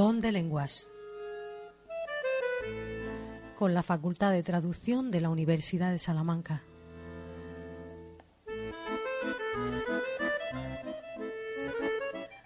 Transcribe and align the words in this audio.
Don 0.00 0.22
de 0.22 0.32
Lenguas 0.32 0.88
con 3.54 3.74
la 3.74 3.82
Facultad 3.82 4.32
de 4.32 4.42
Traducción 4.42 5.10
de 5.10 5.20
la 5.20 5.28
Universidad 5.28 5.92
de 5.92 5.98
Salamanca. 5.98 6.62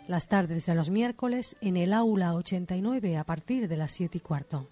Las 0.09 0.27
tardes 0.27 0.67
de 0.67 0.75
los 0.75 0.91
miércoles 0.91 1.57
en 1.61 1.77
el 1.77 1.93
aula 1.93 2.35
89 2.35 3.17
a 3.19 3.23
partir 3.23 3.69
de 3.69 3.77
las 3.77 3.93
7 3.93 4.19
y 4.19 4.21
cuarto. 4.21 4.69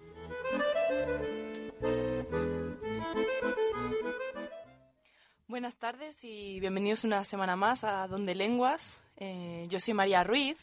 Buenas 5.46 5.76
tardes 5.76 6.24
y 6.24 6.58
bienvenidos 6.58 7.04
una 7.04 7.22
semana 7.22 7.54
más 7.54 7.84
a 7.84 8.08
Donde 8.08 8.34
Lenguas. 8.34 9.04
Eh, 9.18 9.66
yo 9.68 9.78
soy 9.78 9.94
María 9.94 10.24
Ruiz 10.24 10.58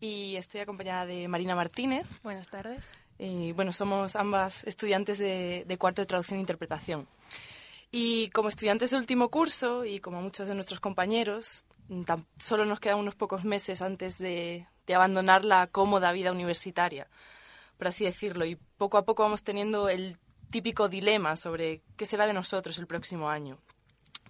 y 0.00 0.36
estoy 0.36 0.62
acompañada 0.62 1.06
de 1.06 1.28
Marina 1.28 1.54
Martínez. 1.54 2.06
Buenas 2.22 2.48
tardes. 2.48 2.82
Y 3.18 3.52
bueno, 3.52 3.72
somos 3.72 4.16
ambas 4.16 4.64
estudiantes 4.64 5.18
de, 5.18 5.76
cuarto 5.78 6.00
de 6.02 6.06
traducción 6.06 6.38
e 6.38 6.40
interpretación. 6.40 7.06
Y 7.92 8.30
como 8.30 8.48
estudiantes 8.48 8.90
de 8.90 8.96
último 8.96 9.28
curso 9.28 9.84
y 9.84 10.00
como 10.00 10.22
muchos 10.22 10.48
de 10.48 10.54
nuestros 10.54 10.80
compañeros, 10.80 11.66
solo 12.38 12.64
nos 12.64 12.80
quedan 12.80 12.98
unos 12.98 13.14
pocos 13.14 13.44
meses 13.44 13.82
antes 13.82 14.16
de, 14.16 14.66
de 14.86 14.94
abandonar 14.94 15.44
la 15.44 15.66
cómoda 15.66 16.12
vida 16.12 16.32
universitaria, 16.32 17.08
por 17.76 17.88
así 17.88 18.04
decirlo. 18.04 18.46
Y 18.46 18.56
poco 18.78 18.96
a 18.96 19.04
poco 19.04 19.22
vamos 19.22 19.42
teniendo 19.42 19.90
el 19.90 20.16
típico 20.50 20.88
dilema 20.88 21.36
sobre 21.36 21.82
qué 21.96 22.06
será 22.06 22.26
de 22.26 22.32
nosotros 22.32 22.78
el 22.78 22.86
próximo 22.86 23.28
año. 23.28 23.58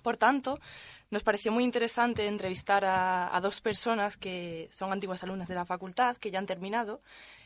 Por 0.03 0.17
tanto, 0.17 0.59
nos 1.11 1.23
pareció 1.23 1.53
muy 1.53 1.65
interesante 1.65 2.27
entrevistar 2.27 2.85
a, 2.85 3.39
dos 3.43 3.61
personas 3.61 4.17
que 4.17 4.69
son 4.73 4.93
antiguas 4.93 5.23
alumnas 5.23 5.49
de 5.49 5.55
la 5.55 5.65
facultad, 5.65 6.17
que 6.17 6.31
ya 6.31 6.39
han 6.39 6.47
terminado. 6.47 7.01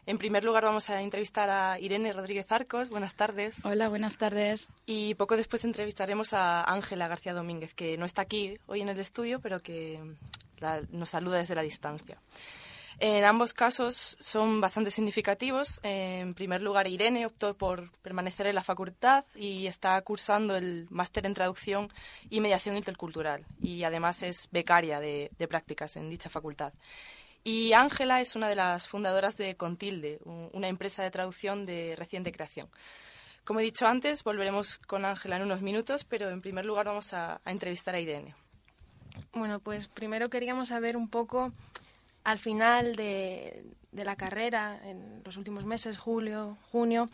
En 0.07 0.19
primer 0.19 0.45
lugar, 0.45 0.65
vamos 0.65 0.91
a 0.91 1.01
entrevistar 1.01 1.49
a 1.49 1.81
Irene 1.81 2.13
Rodríguez 2.13 2.53
Arcos. 2.53 2.91
Buenas 2.91 3.15
tardes. 3.15 3.65
Hola, 3.65 3.89
buenas 3.89 4.19
tardes. 4.19 4.69
Y 4.85 5.15
poco 5.15 5.37
después 5.37 5.65
entrevistaremos 5.65 6.35
a 6.35 6.71
Ángela 6.71 7.09
García 7.09 7.33
Domínguez, 7.33 7.75
que 7.75 7.97
no 7.97 8.05
está 8.05 8.23
aquí 8.23 8.59
hoy 8.67 8.83
en 8.83 8.91
el 8.91 9.01
estudio, 9.01 9.41
pero 9.41 9.61
que 9.61 9.99
nos 10.91 11.09
saluda 11.09 11.39
desde 11.39 11.55
la 11.55 11.63
distancia. 11.63 12.19
En 13.01 13.25
ambos 13.25 13.55
casos 13.55 14.17
son 14.21 14.61
bastante 14.61 14.91
significativos. 14.91 15.81
En 15.83 16.33
primer 16.35 16.63
lugar, 16.63 16.87
Irene 16.87 17.27
optó 17.27 17.57
por 17.57 17.91
permanecer 18.03 18.47
en 18.47 18.55
la 18.55 18.63
facultad 18.63 19.25
y 19.35 19.67
está 19.67 20.01
cursando 20.03 20.57
el 20.57 20.87
máster 20.91 21.27
en 21.27 21.35
traducción 21.35 21.93
y 22.31 22.41
mediación 22.41 22.77
intercultural 22.77 23.45
y 23.61 23.83
además 23.83 24.23
es 24.23 24.49
becaria 24.53 25.01
de, 25.01 25.31
prácticas 25.49 25.97
en 25.97 26.09
dicha 26.09 26.31
facultad. 26.31 26.73
Y 27.43 27.73
Ángela 27.75 28.21
es 28.21 28.37
una 28.37 28.49
de 28.49 28.57
las 28.57 28.89
fundadoras 28.89 29.37
de 29.37 29.57
Contilde, 29.57 30.19
una 30.25 30.69
empresa 30.69 31.03
de 31.03 31.11
traducción 31.11 31.65
de 31.65 31.95
reciente 31.97 32.33
creación. 32.33 32.69
Como 33.45 33.61
he 33.61 33.65
dicho 33.65 33.87
antes, 33.87 34.25
volveremos 34.25 34.79
con 34.79 35.05
Ángela 35.05 35.37
en 35.37 35.43
unos 35.43 35.61
minutos, 35.61 36.05
pero 36.05 36.31
en 36.31 36.41
primer 36.41 36.65
lugar 36.65 36.87
vamos 36.87 37.13
a 37.13 37.43
entrevistar 37.45 37.95
a 37.95 38.01
Irene. 38.01 38.35
Bueno, 39.35 39.61
pues 39.61 39.89
primero 39.89 40.31
queríamos 40.31 40.69
saber 40.69 40.97
un 40.97 41.09
poco 41.09 41.53
al 42.25 42.39
final 42.39 42.97
de, 42.97 43.65
la 43.93 44.17
carrera, 44.17 44.81
en 44.85 45.23
los 45.25 45.37
últimos 45.37 45.65
meses, 45.65 45.99
julio, 45.99 46.59
junio, 46.73 47.11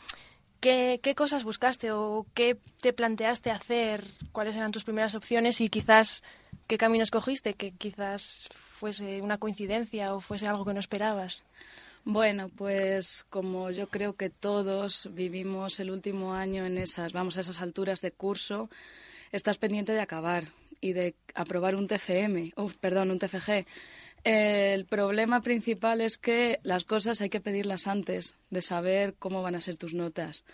¿qué, 0.61 1.01
cosas 1.17 1.45
buscaste 1.45 1.91
o 1.93 2.27
qué 2.35 2.57
te 2.81 2.93
planteaste 2.93 3.51
hacer? 3.51 4.05
¿Cuáles 4.33 4.57
eran 4.57 4.73
tus 4.73 4.85
primeras 4.85 5.15
opciones 5.15 5.61
y 5.61 5.69
quizás 5.69 6.23
qué 6.67 6.79
camino 6.79 7.03
escogiste? 7.03 7.55
Que 7.55 7.73
quizás 7.73 8.49
fuese 8.73 9.21
una 9.21 9.39
coincidencia 9.39 10.15
o 10.15 10.21
fuese 10.21 10.47
algo 10.47 10.65
que 10.65 10.75
no 10.75 10.81
esperabas. 10.81 11.43
Bueno, 12.05 12.49
pues 12.49 13.27
como 13.29 13.71
yo 13.71 13.89
creo 13.89 14.15
que 14.15 14.31
todos 14.31 15.11
vivimos 15.13 15.81
el 15.81 15.91
último 15.91 16.33
año 16.33 16.65
en 16.65 16.79
esas, 16.79 17.13
vamos 17.13 17.37
a 17.37 17.41
esas 17.41 17.61
alturas 17.61 18.01
de 18.01 18.11
curso, 18.11 18.71
estás 19.33 19.59
pendiente 19.59 19.93
de 19.93 20.01
acabar 20.01 20.45
y 20.81 20.95
de 20.95 21.15
aprobar 21.35 21.77
un 21.77 21.87
TFM, 21.87 22.55
o 22.57 22.71
perdón, 22.81 23.11
un 23.11 23.19
TFG. 23.19 23.67
El 24.25 24.85
problema 24.85 25.41
principal 25.41 26.01
es 26.01 26.19
que 26.19 26.61
las 26.63 26.85
cosas 26.85 27.21
hay 27.21 27.31
que 27.31 27.41
pedirlas 27.41 27.87
antes 27.87 28.35
de 28.51 28.61
saber 28.61 29.15
cómo 29.19 29.43
van 29.43 29.55
a 29.55 29.61
ser 29.61 29.77
tus 29.77 29.95
notas. 29.95 30.45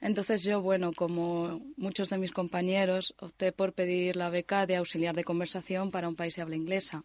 Entonces 0.00 0.42
yo, 0.42 0.60
bueno, 0.60 0.92
como 0.92 1.62
muchos 1.76 2.10
de 2.10 2.18
mis 2.18 2.32
compañeros, 2.32 3.14
opté 3.20 3.52
por 3.52 3.72
pedir 3.72 4.16
la 4.16 4.30
beca 4.30 4.66
de 4.66 4.76
auxiliar 4.76 5.14
de 5.14 5.24
conversación 5.24 5.90
para 5.90 6.08
un 6.08 6.16
país 6.16 6.34
de 6.34 6.42
habla 6.42 6.56
inglesa. 6.56 7.04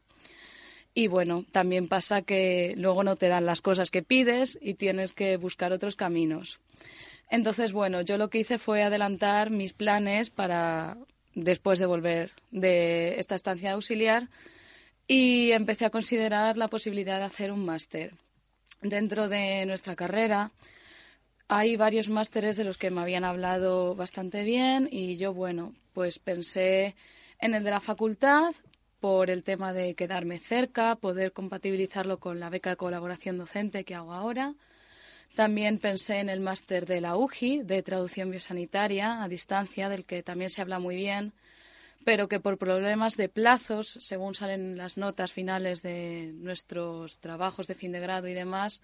Y 0.96 1.08
bueno, 1.08 1.46
también 1.52 1.88
pasa 1.88 2.24
que 2.24 2.74
luego 2.76 3.04
no 3.04 3.16
te 3.16 3.28
dan 3.28 3.46
las 3.46 3.62
cosas 3.62 3.92
que 3.92 4.02
pides 4.02 4.58
y 4.60 4.74
tienes 4.74 5.14
que 5.14 5.38
buscar 5.38 5.72
otros 5.72 5.96
caminos. 5.96 6.60
Entonces, 7.30 7.72
bueno, 7.72 8.02
yo 8.02 8.18
lo 8.18 8.30
que 8.30 8.40
hice 8.40 8.58
fue 8.58 8.82
adelantar 8.82 9.52
mis 9.52 9.74
planes 9.74 10.32
para 10.32 10.98
después 11.36 11.78
de 11.78 11.86
volver 11.86 12.32
de 12.50 13.20
esta 13.20 13.36
estancia 13.36 13.74
auxiliar 13.74 14.28
y 15.12 15.54
empecé 15.54 15.86
a 15.86 15.90
considerar 15.90 16.56
la 16.56 16.68
posibilidad 16.68 17.18
de 17.18 17.26
hacer 17.26 17.52
un 17.52 17.66
máster. 17.66 18.14
Dentro 18.80 19.28
de 19.28 19.66
nuestra 19.66 19.96
carrera 19.96 20.52
hay 21.48 21.78
varios 21.78 22.10
másteres 22.10 22.56
de 22.58 22.64
los 22.64 22.78
que 22.78 22.92
me 22.92 23.02
habían 23.02 23.24
hablado 23.24 23.96
bastante 23.96 24.44
bien 24.44 24.88
y 24.92 25.18
yo, 25.18 25.34
bueno, 25.34 25.74
pues 25.94 26.20
pensé 26.20 26.96
en 27.40 27.56
el 27.56 27.64
de 27.64 27.72
la 27.72 27.80
facultad 27.80 28.54
por 29.00 29.32
el 29.32 29.44
tema 29.44 29.74
de 29.74 29.96
quedarme 29.96 30.38
cerca, 30.38 30.96
poder 30.96 31.34
compatibilizarlo 31.34 32.20
con 32.20 32.40
la 32.40 32.52
beca 32.52 32.70
de 32.70 32.76
colaboración 32.76 33.40
docente 33.40 33.86
que 33.86 33.96
hago 33.96 34.14
ahora. 34.14 34.54
También 35.36 35.80
pensé 35.80 36.20
en 36.20 36.30
el 36.30 36.40
máster 36.40 36.86
de 36.86 37.02
la 37.02 37.18
UGI, 37.18 37.64
de 37.64 37.82
traducción 37.82 38.30
biosanitaria 38.30 39.24
a 39.24 39.28
distancia, 39.28 39.90
del 39.90 40.06
que 40.06 40.22
también 40.22 40.52
se 40.52 40.62
habla 40.62 40.78
muy 40.78 40.96
bien 40.96 41.34
pero 42.06 42.28
que 42.28 42.40
por 42.40 42.58
problemas 42.58 43.18
de 43.18 43.30
plazos, 43.30 43.98
según 44.00 44.36
salen 44.36 44.78
las 44.78 44.98
notas 44.98 45.32
finales 45.32 45.82
de 45.82 46.34
nuestros 46.36 47.20
trabajos 47.20 47.68
de 47.68 47.76
fin 47.76 47.92
de 47.92 48.00
grado 48.00 48.28
y 48.28 48.34
demás, 48.34 48.82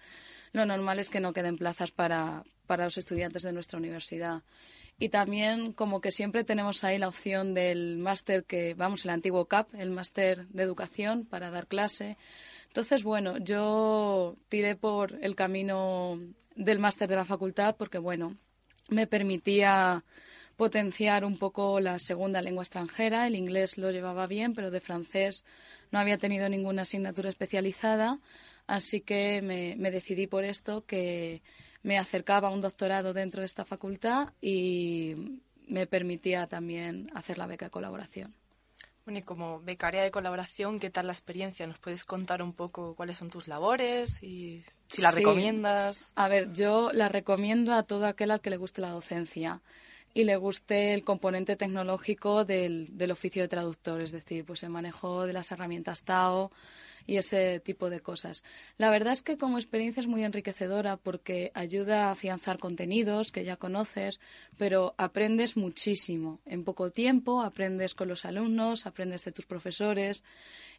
lo 0.52 0.66
normal 0.66 0.98
es 0.98 1.10
que 1.10 1.20
no 1.20 1.32
queden 1.32 1.56
plazas 1.56 1.90
para, 1.90 2.44
para 2.66 2.84
los 2.84 2.98
estudiantes 2.98 3.42
de 3.42 3.52
nuestra 3.52 3.78
universidad. 3.78 4.42
Y 4.98 5.10
también 5.10 5.72
como 5.72 6.00
que 6.00 6.10
siempre 6.10 6.44
tenemos 6.44 6.82
ahí 6.82 6.98
la 6.98 7.08
opción 7.08 7.52
del 7.52 7.98
máster 7.98 8.44
que, 8.44 8.74
vamos, 8.74 9.04
el 9.04 9.10
antiguo 9.10 9.44
CAP, 9.44 9.74
el 9.74 9.90
máster 9.90 10.46
de 10.48 10.62
educación 10.62 11.26
para 11.26 11.50
dar 11.50 11.66
clase. 11.66 12.16
Entonces, 12.68 13.02
bueno, 13.02 13.36
yo 13.38 14.34
tiré 14.48 14.74
por 14.74 15.18
el 15.22 15.34
camino 15.34 16.18
del 16.54 16.78
máster 16.78 17.08
de 17.08 17.16
la 17.16 17.26
facultad 17.26 17.76
porque, 17.76 17.98
bueno, 17.98 18.36
me 18.88 19.06
permitía 19.06 20.02
potenciar 20.56 21.24
un 21.24 21.36
poco 21.36 21.80
la 21.80 21.98
segunda 21.98 22.42
lengua 22.42 22.62
extranjera. 22.62 23.26
El 23.26 23.36
inglés 23.36 23.78
lo 23.78 23.90
llevaba 23.90 24.26
bien, 24.26 24.54
pero 24.54 24.70
de 24.70 24.80
francés 24.80 25.44
no 25.90 25.98
había 25.98 26.18
tenido 26.18 26.48
ninguna 26.48 26.82
asignatura 26.82 27.28
especializada, 27.28 28.18
así 28.66 29.00
que 29.00 29.42
me, 29.42 29.90
decidí 29.90 30.26
por 30.26 30.44
esto, 30.44 30.84
que 30.84 31.42
me 31.82 31.98
acercaba 31.98 32.48
a 32.48 32.50
un 32.50 32.62
doctorado 32.62 33.12
dentro 33.12 33.40
de 33.40 33.46
esta 33.46 33.64
facultad 33.64 34.32
y 34.40 35.40
me 35.68 35.86
permitía 35.86 36.46
también 36.46 37.08
hacer 37.14 37.38
la 37.38 37.46
beca 37.46 37.66
de 37.66 37.70
colaboración. 37.70 38.34
Bueno, 39.04 39.20
y 39.20 39.22
como 39.22 39.60
becaria 39.60 40.02
de 40.02 40.10
colaboración, 40.10 40.80
¿qué 40.80 40.90
tal 40.90 41.06
la 41.06 41.12
experiencia? 41.12 41.64
¿Nos 41.68 41.78
puedes 41.78 42.04
contar 42.04 42.42
un 42.42 42.52
poco 42.52 42.96
cuáles 42.96 43.18
son 43.18 43.30
tus 43.30 43.46
labores 43.46 44.20
y 44.20 44.64
si 44.88 45.00
la 45.00 45.12
recomiendas? 45.12 46.10
A 46.16 46.26
ver, 46.26 46.52
yo 46.52 46.90
la 46.92 47.08
recomiendo 47.08 47.72
a 47.72 47.84
todo 47.84 48.06
aquel 48.06 48.32
al 48.32 48.40
que 48.40 48.50
le 48.50 48.56
guste 48.56 48.80
la 48.80 48.90
docencia 48.90 49.60
y 50.16 50.24
le 50.24 50.36
guste 50.36 50.94
el 50.94 51.04
componente 51.04 51.56
tecnológico 51.56 52.46
del, 52.46 52.96
del 52.96 53.10
oficio 53.10 53.42
de 53.42 53.48
traductor, 53.48 54.00
es 54.00 54.12
decir, 54.12 54.46
pues 54.46 54.62
el 54.62 54.70
manejo 54.70 55.26
de 55.26 55.34
las 55.34 55.52
herramientas 55.52 56.04
TAO 56.04 56.50
y 57.06 57.18
ese 57.18 57.60
tipo 57.60 57.90
de 57.90 58.00
cosas. 58.00 58.42
La 58.78 58.88
verdad 58.88 59.12
es 59.12 59.22
que 59.22 59.36
como 59.36 59.58
experiencia 59.58 60.00
es 60.00 60.06
muy 60.06 60.24
enriquecedora 60.24 60.96
porque 60.96 61.52
ayuda 61.52 62.06
a 62.08 62.12
afianzar 62.12 62.58
contenidos 62.58 63.30
que 63.30 63.44
ya 63.44 63.58
conoces, 63.58 64.18
pero 64.56 64.94
aprendes 64.96 65.58
muchísimo. 65.58 66.40
En 66.46 66.64
poco 66.64 66.90
tiempo 66.90 67.42
aprendes 67.42 67.94
con 67.94 68.08
los 68.08 68.24
alumnos, 68.24 68.86
aprendes 68.86 69.22
de 69.22 69.32
tus 69.32 69.44
profesores 69.44 70.24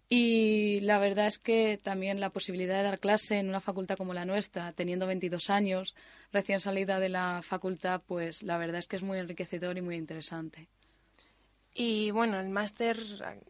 y 0.09 0.79
la 0.81 0.99
verdad 0.99 1.27
es 1.27 1.37
que 1.37 1.77
también 1.81 2.21
la 2.21 2.29
posibilidad 2.29 2.77
de 2.77 2.83
dar 2.83 2.99
clase 2.99 3.39
en 3.39 3.49
una 3.49 3.59
facultad 3.59 3.97
como 3.97 4.13
la 4.13 4.25
nuestra, 4.25 4.71
teniendo 4.71 5.05
22 5.05 5.49
años, 5.49 5.95
recién 6.31 6.61
salida 6.61 6.99
de 6.99 7.09
la 7.09 7.41
facultad, 7.43 8.01
pues 8.07 8.41
la 8.41 8.57
verdad 8.57 8.79
es 8.79 8.87
que 8.87 8.95
es 8.95 9.03
muy 9.03 9.17
enriquecedor 9.19 9.77
y 9.77 9.81
muy 9.81 9.95
interesante. 9.95 10.69
Y 11.73 12.11
bueno, 12.11 12.39
el 12.39 12.49
máster 12.49 12.97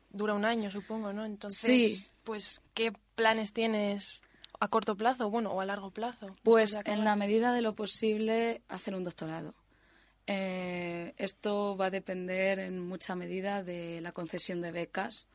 dura 0.09 0.33
un 0.33 0.45
año, 0.45 0.71
supongo, 0.71 1.13
¿no? 1.13 1.25
Entonces, 1.25 2.12
pues, 2.24 2.62
¿qué 2.74 2.92
planes 3.15 3.54
tienes 3.54 4.24
a 4.59 4.68
corto 4.68 4.98
plazo, 4.98 5.30
bueno, 5.30 5.51
o 5.51 5.62
a 5.62 5.65
largo 5.65 5.92
plazo? 5.92 6.36
Pues, 6.44 6.77
en 6.86 7.06
la 7.06 7.15
medida 7.15 7.54
de 7.54 7.62
lo 7.62 7.75
posible, 7.75 8.63
hacer 8.68 8.95
un 8.95 9.04
doctorado. 9.04 9.54
Eh, 10.25 11.13
esto 11.18 11.77
va 11.77 11.86
a 11.86 11.92
depender 11.92 12.59
en 12.59 12.86
mucha 12.86 13.15
medida 13.15 13.63
de 13.63 14.01
la 14.01 14.12
concesión 14.12 14.62
de 14.62 14.71
becas 14.71 15.27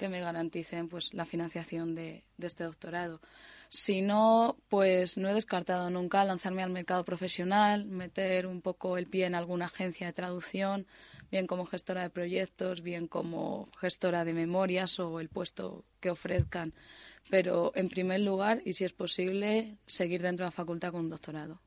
que 0.00 0.08
me 0.08 0.20
garanticen 0.22 0.88
pues 0.88 1.12
la 1.12 1.26
financiación 1.26 1.94
de, 1.94 2.24
este 2.38 2.64
doctorado. 2.64 3.20
Si 3.68 4.00
no, 4.00 4.56
pues 4.70 5.18
no 5.18 5.28
he 5.28 5.34
descartado 5.34 5.90
nunca 5.90 6.24
lanzarme 6.24 6.62
al 6.62 6.70
mercado 6.70 7.04
profesional, 7.04 7.84
meter 7.84 8.46
un 8.46 8.62
poco 8.62 8.96
el 8.96 9.08
pie 9.08 9.26
en 9.26 9.34
alguna 9.34 9.66
agencia 9.66 10.06
de 10.06 10.14
traducción, 10.14 10.86
bien 11.30 11.46
como 11.46 11.66
gestora 11.66 12.00
de 12.00 12.08
proyectos, 12.08 12.80
bien 12.80 13.08
como 13.08 13.68
gestora 13.78 14.24
de 14.24 14.32
memorias 14.32 14.98
o 14.98 15.20
el 15.20 15.28
puesto 15.28 15.84
que 16.00 16.10
ofrezcan. 16.10 16.72
Pero 17.28 17.70
en 17.74 17.90
primer 17.90 18.20
lugar, 18.20 18.62
y 18.64 18.72
si 18.72 18.84
es 18.84 18.94
posible, 18.94 19.76
seguir 19.84 20.22
dentro 20.22 20.44
de 20.44 20.48
la 20.48 20.52
facultad 20.52 20.92
con 20.92 21.02
un 21.02 21.10
doctorado. 21.10 21.60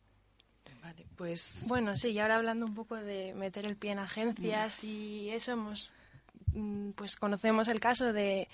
Vale, 0.81 1.05
pues. 1.15 1.65
Bueno, 1.67 1.95
sí, 1.95 2.09
y 2.09 2.19
ahora 2.19 2.37
hablando 2.37 2.65
un 2.65 2.73
poco 2.73 2.95
de 2.95 3.35
meter 3.35 3.67
el 3.67 3.77
pie 3.77 3.91
en 3.91 3.99
agencias 3.99 4.83
y 4.83 5.29
eso, 5.29 5.51
hemos, 5.51 5.93
pues 6.95 7.15
conocemos 7.15 7.67
el 7.67 7.79
caso 7.79 8.13
de, 8.13 8.47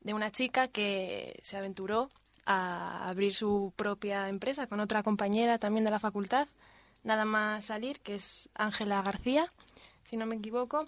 de 0.00 0.14
una 0.14 0.30
chica 0.30 0.68
que 0.68 1.40
se 1.42 1.56
aventuró 1.56 2.08
a 2.46 3.08
abrir 3.08 3.34
su 3.34 3.72
propia 3.74 4.28
empresa 4.28 4.66
con 4.66 4.80
otra 4.80 5.02
compañera 5.02 5.58
también 5.58 5.84
de 5.84 5.90
la 5.90 5.98
facultad, 5.98 6.46
nada 7.02 7.24
más 7.24 7.66
salir, 7.66 8.00
que 8.00 8.16
es 8.16 8.48
Ángela 8.54 9.02
García, 9.02 9.48
si 10.04 10.16
no 10.16 10.26
me 10.26 10.36
equivoco. 10.36 10.86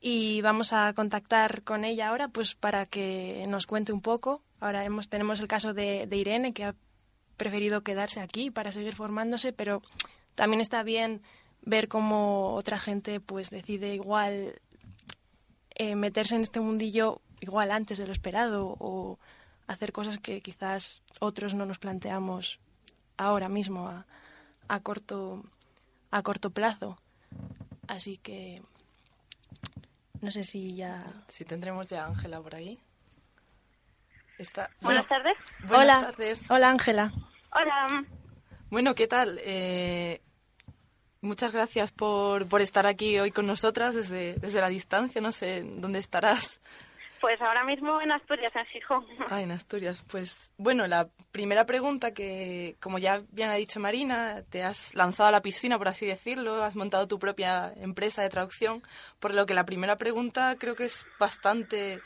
Y 0.00 0.42
vamos 0.42 0.72
a 0.72 0.92
contactar 0.92 1.62
con 1.62 1.84
ella 1.84 2.08
ahora 2.08 2.28
pues 2.28 2.54
para 2.54 2.84
que 2.84 3.44
nos 3.48 3.66
cuente 3.66 3.92
un 3.92 4.02
poco. 4.02 4.42
Ahora 4.60 4.84
hemos, 4.84 5.08
tenemos 5.08 5.40
el 5.40 5.48
caso 5.48 5.72
de, 5.72 6.06
Irene, 6.10 6.52
que 6.52 6.64
ha 6.64 6.74
preferido 7.36 7.82
quedarse 7.82 8.20
aquí 8.20 8.50
para 8.50 8.72
seguir 8.72 8.94
formándose, 8.94 9.52
pero 9.52 9.82
también 10.34 10.60
está 10.60 10.82
bien 10.82 11.22
ver 11.62 11.88
cómo 11.88 12.54
otra 12.54 12.78
gente 12.78 13.20
pues 13.20 13.48
decide 13.48 13.94
igual 13.94 14.60
eh, 15.74 15.94
meterse 15.96 16.36
en 16.36 16.42
este 16.42 16.60
mundillo 16.60 17.20
igual 17.40 17.70
antes 17.70 17.98
de 17.98 18.06
lo 18.06 18.12
esperado 18.12 18.76
o 18.78 19.18
hacer 19.66 19.92
cosas 19.92 20.18
que 20.18 20.40
quizás 20.40 21.02
otros 21.20 21.54
no 21.54 21.66
nos 21.66 21.78
planteamos 21.78 22.58
ahora 23.16 23.48
mismo 23.48 23.88
a, 23.88 24.06
a 24.68 24.80
corto 24.80 25.42
a 26.10 26.22
corto 26.22 26.50
plazo. 26.50 26.98
Así 27.88 28.18
que 28.18 28.62
no 30.20 30.30
sé 30.30 30.44
si 30.44 30.74
ya. 30.74 31.04
Si 31.28 31.44
tendremos 31.44 31.88
ya 31.88 32.04
a 32.04 32.06
Ángela 32.06 32.40
por 32.40 32.54
ahí. 32.54 32.78
Está... 34.38 34.70
Buenas 34.80 35.06
tardes. 35.06 35.36
Buenas 35.60 35.80
Hola. 35.80 36.00
tardes. 36.06 36.50
Hola, 36.50 36.70
Ángela. 36.70 37.12
Hola. 37.52 38.04
Bueno, 38.70 38.94
¿qué 38.94 39.06
tal? 39.06 39.38
Eh, 39.42 40.20
muchas 41.24 41.52
gracias 41.52 41.90
por, 41.90 42.46
por 42.48 42.60
estar 42.60 42.86
aquí 42.86 43.18
hoy 43.18 43.30
con 43.30 43.46
nosotras 43.46 43.94
desde, 43.94 44.34
desde 44.34 44.60
la 44.60 44.68
distancia. 44.68 45.20
No 45.20 45.32
sé 45.32 45.62
dónde 45.64 45.98
estarás. 45.98 46.60
Pues 47.24 47.40
ahora 47.40 47.64
mismo 47.64 48.02
en 48.02 48.12
Asturias, 48.12 48.50
en 48.54 48.66
Gijón. 48.66 49.06
Ah, 49.30 49.40
en 49.40 49.50
Asturias. 49.50 50.04
Pues 50.10 50.52
bueno, 50.58 50.86
la 50.86 51.08
primera 51.32 51.64
pregunta 51.64 52.12
que, 52.12 52.76
como 52.80 52.98
ya 52.98 53.22
bien 53.32 53.48
ha 53.48 53.54
dicho 53.54 53.80
Marina, 53.80 54.42
te 54.50 54.62
has 54.62 54.94
lanzado 54.94 55.30
a 55.30 55.32
la 55.32 55.40
piscina, 55.40 55.78
por 55.78 55.88
así 55.88 56.04
decirlo, 56.04 56.62
has 56.62 56.76
montado 56.76 57.08
tu 57.08 57.18
propia 57.18 57.72
empresa 57.76 58.20
de 58.20 58.28
traducción, 58.28 58.82
por 59.20 59.32
lo 59.32 59.46
que 59.46 59.54
la 59.54 59.64
primera 59.64 59.96
pregunta 59.96 60.56
creo 60.58 60.76
que 60.76 60.84
es 60.84 61.06
bastante 61.18 62.02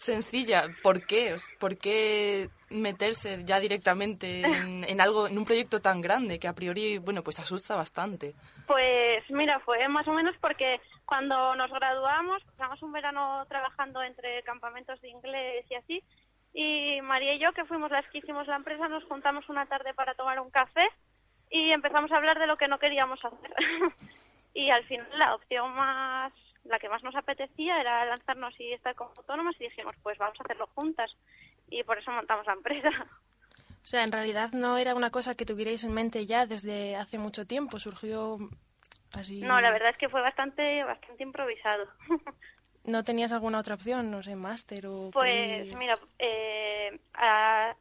sencilla. 0.00 0.64
¿Por 0.82 1.06
qué? 1.06 1.36
¿Por 1.58 1.76
qué 1.78 2.48
meterse 2.70 3.42
ya 3.44 3.60
directamente 3.60 4.42
en, 4.42 4.84
en, 4.84 5.00
algo, 5.00 5.26
en 5.26 5.36
un 5.36 5.44
proyecto 5.44 5.80
tan 5.80 6.00
grande 6.00 6.38
que 6.38 6.48
a 6.48 6.54
priori, 6.54 6.98
bueno, 6.98 7.22
pues 7.22 7.38
asusta 7.38 7.76
bastante? 7.76 8.34
Pues 8.66 9.22
mira, 9.30 9.60
fue 9.60 9.86
más 9.88 10.08
o 10.08 10.12
menos 10.12 10.34
porque 10.40 10.80
cuando 11.04 11.54
nos 11.54 11.70
graduamos, 11.70 12.42
pasamos 12.56 12.82
un 12.82 12.92
verano 12.92 13.44
trabajando 13.48 14.02
entre 14.02 14.42
campamentos 14.42 15.00
de 15.00 15.08
inglés 15.08 15.66
y 15.68 15.74
así, 15.74 16.02
y 16.52 17.00
María 17.02 17.34
y 17.34 17.38
yo, 17.38 17.52
que 17.52 17.64
fuimos 17.64 17.90
las 17.90 18.06
que 18.08 18.18
hicimos 18.18 18.46
la 18.46 18.56
empresa, 18.56 18.88
nos 18.88 19.04
juntamos 19.04 19.48
una 19.48 19.66
tarde 19.66 19.94
para 19.94 20.14
tomar 20.14 20.40
un 20.40 20.50
café 20.50 20.88
y 21.50 21.70
empezamos 21.72 22.10
a 22.10 22.16
hablar 22.16 22.38
de 22.38 22.46
lo 22.46 22.56
que 22.56 22.68
no 22.68 22.78
queríamos 22.78 23.24
hacer. 23.24 23.54
y 24.54 24.70
al 24.70 24.84
final 24.84 25.06
la 25.16 25.34
opción 25.34 25.72
más, 25.74 26.32
la 26.64 26.78
que 26.78 26.88
más 26.88 27.02
nos 27.02 27.14
apetecía 27.14 27.80
era 27.80 28.04
lanzarnos 28.04 28.58
y 28.60 28.72
estar 28.72 28.94
como 28.94 29.12
autónomas 29.16 29.54
y 29.60 29.64
dijimos, 29.64 29.94
pues 30.02 30.18
vamos 30.18 30.38
a 30.40 30.44
hacerlo 30.44 30.68
juntas. 30.74 31.10
Y 31.68 31.82
por 31.84 31.98
eso 31.98 32.10
montamos 32.10 32.46
la 32.46 32.54
empresa. 32.54 32.90
O 33.82 33.86
sea, 33.86 34.04
en 34.04 34.12
realidad 34.12 34.50
no 34.52 34.76
era 34.76 34.94
una 34.94 35.10
cosa 35.10 35.34
que 35.34 35.46
tuvierais 35.46 35.84
en 35.84 35.94
mente 35.94 36.26
ya 36.26 36.46
desde 36.46 36.96
hace 36.96 37.18
mucho 37.18 37.46
tiempo, 37.46 37.78
surgió 37.78 38.38
así. 39.14 39.40
No, 39.40 39.60
la 39.60 39.70
verdad 39.70 39.90
es 39.90 39.96
que 39.96 40.08
fue 40.08 40.20
bastante, 40.20 40.84
bastante 40.84 41.22
improvisado. 41.22 41.88
¿No 42.84 43.04
tenías 43.04 43.30
alguna 43.32 43.58
otra 43.58 43.74
opción, 43.74 44.10
no 44.10 44.22
sé, 44.22 44.36
máster 44.36 44.86
o...? 44.86 45.10
Pues 45.12 45.74
mira, 45.76 45.98
eh, 46.18 46.98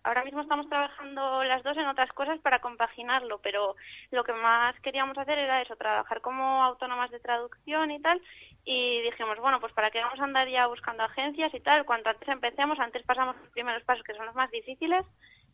ahora 0.03 0.25
mismo 0.25 0.41
estamos 0.41 0.67
trabajando 0.67 1.43
las 1.45 1.63
dos 1.63 1.77
en 1.77 1.87
otras 1.87 2.11
cosas 2.11 2.37
para 2.39 2.59
compaginarlo, 2.59 3.39
pero 3.39 3.77
lo 4.11 4.25
que 4.25 4.33
más 4.33 4.77
queríamos 4.81 5.17
hacer 5.17 5.39
era 5.39 5.61
eso, 5.61 5.77
trabajar 5.77 6.19
como 6.19 6.63
autónomas 6.63 7.11
de 7.11 7.21
traducción 7.21 7.91
y 7.91 8.01
tal, 8.01 8.21
y 8.65 9.01
dijimos, 9.01 9.37
bueno, 9.39 9.59
pues 9.59 9.73
para 9.73 9.91
qué 9.91 10.01
vamos 10.01 10.19
a 10.19 10.23
andar 10.23 10.47
ya 10.47 10.67
buscando 10.67 11.03
agencias 11.03 11.53
y 11.53 11.59
tal, 11.59 11.85
cuanto 11.85 12.09
antes 12.09 12.27
empecemos, 12.27 12.79
antes 12.79 13.03
pasamos 13.03 13.35
los 13.37 13.49
primeros 13.49 13.83
pasos 13.83 14.03
que 14.03 14.13
son 14.13 14.25
los 14.25 14.35
más 14.35 14.51
difíciles, 14.51 15.05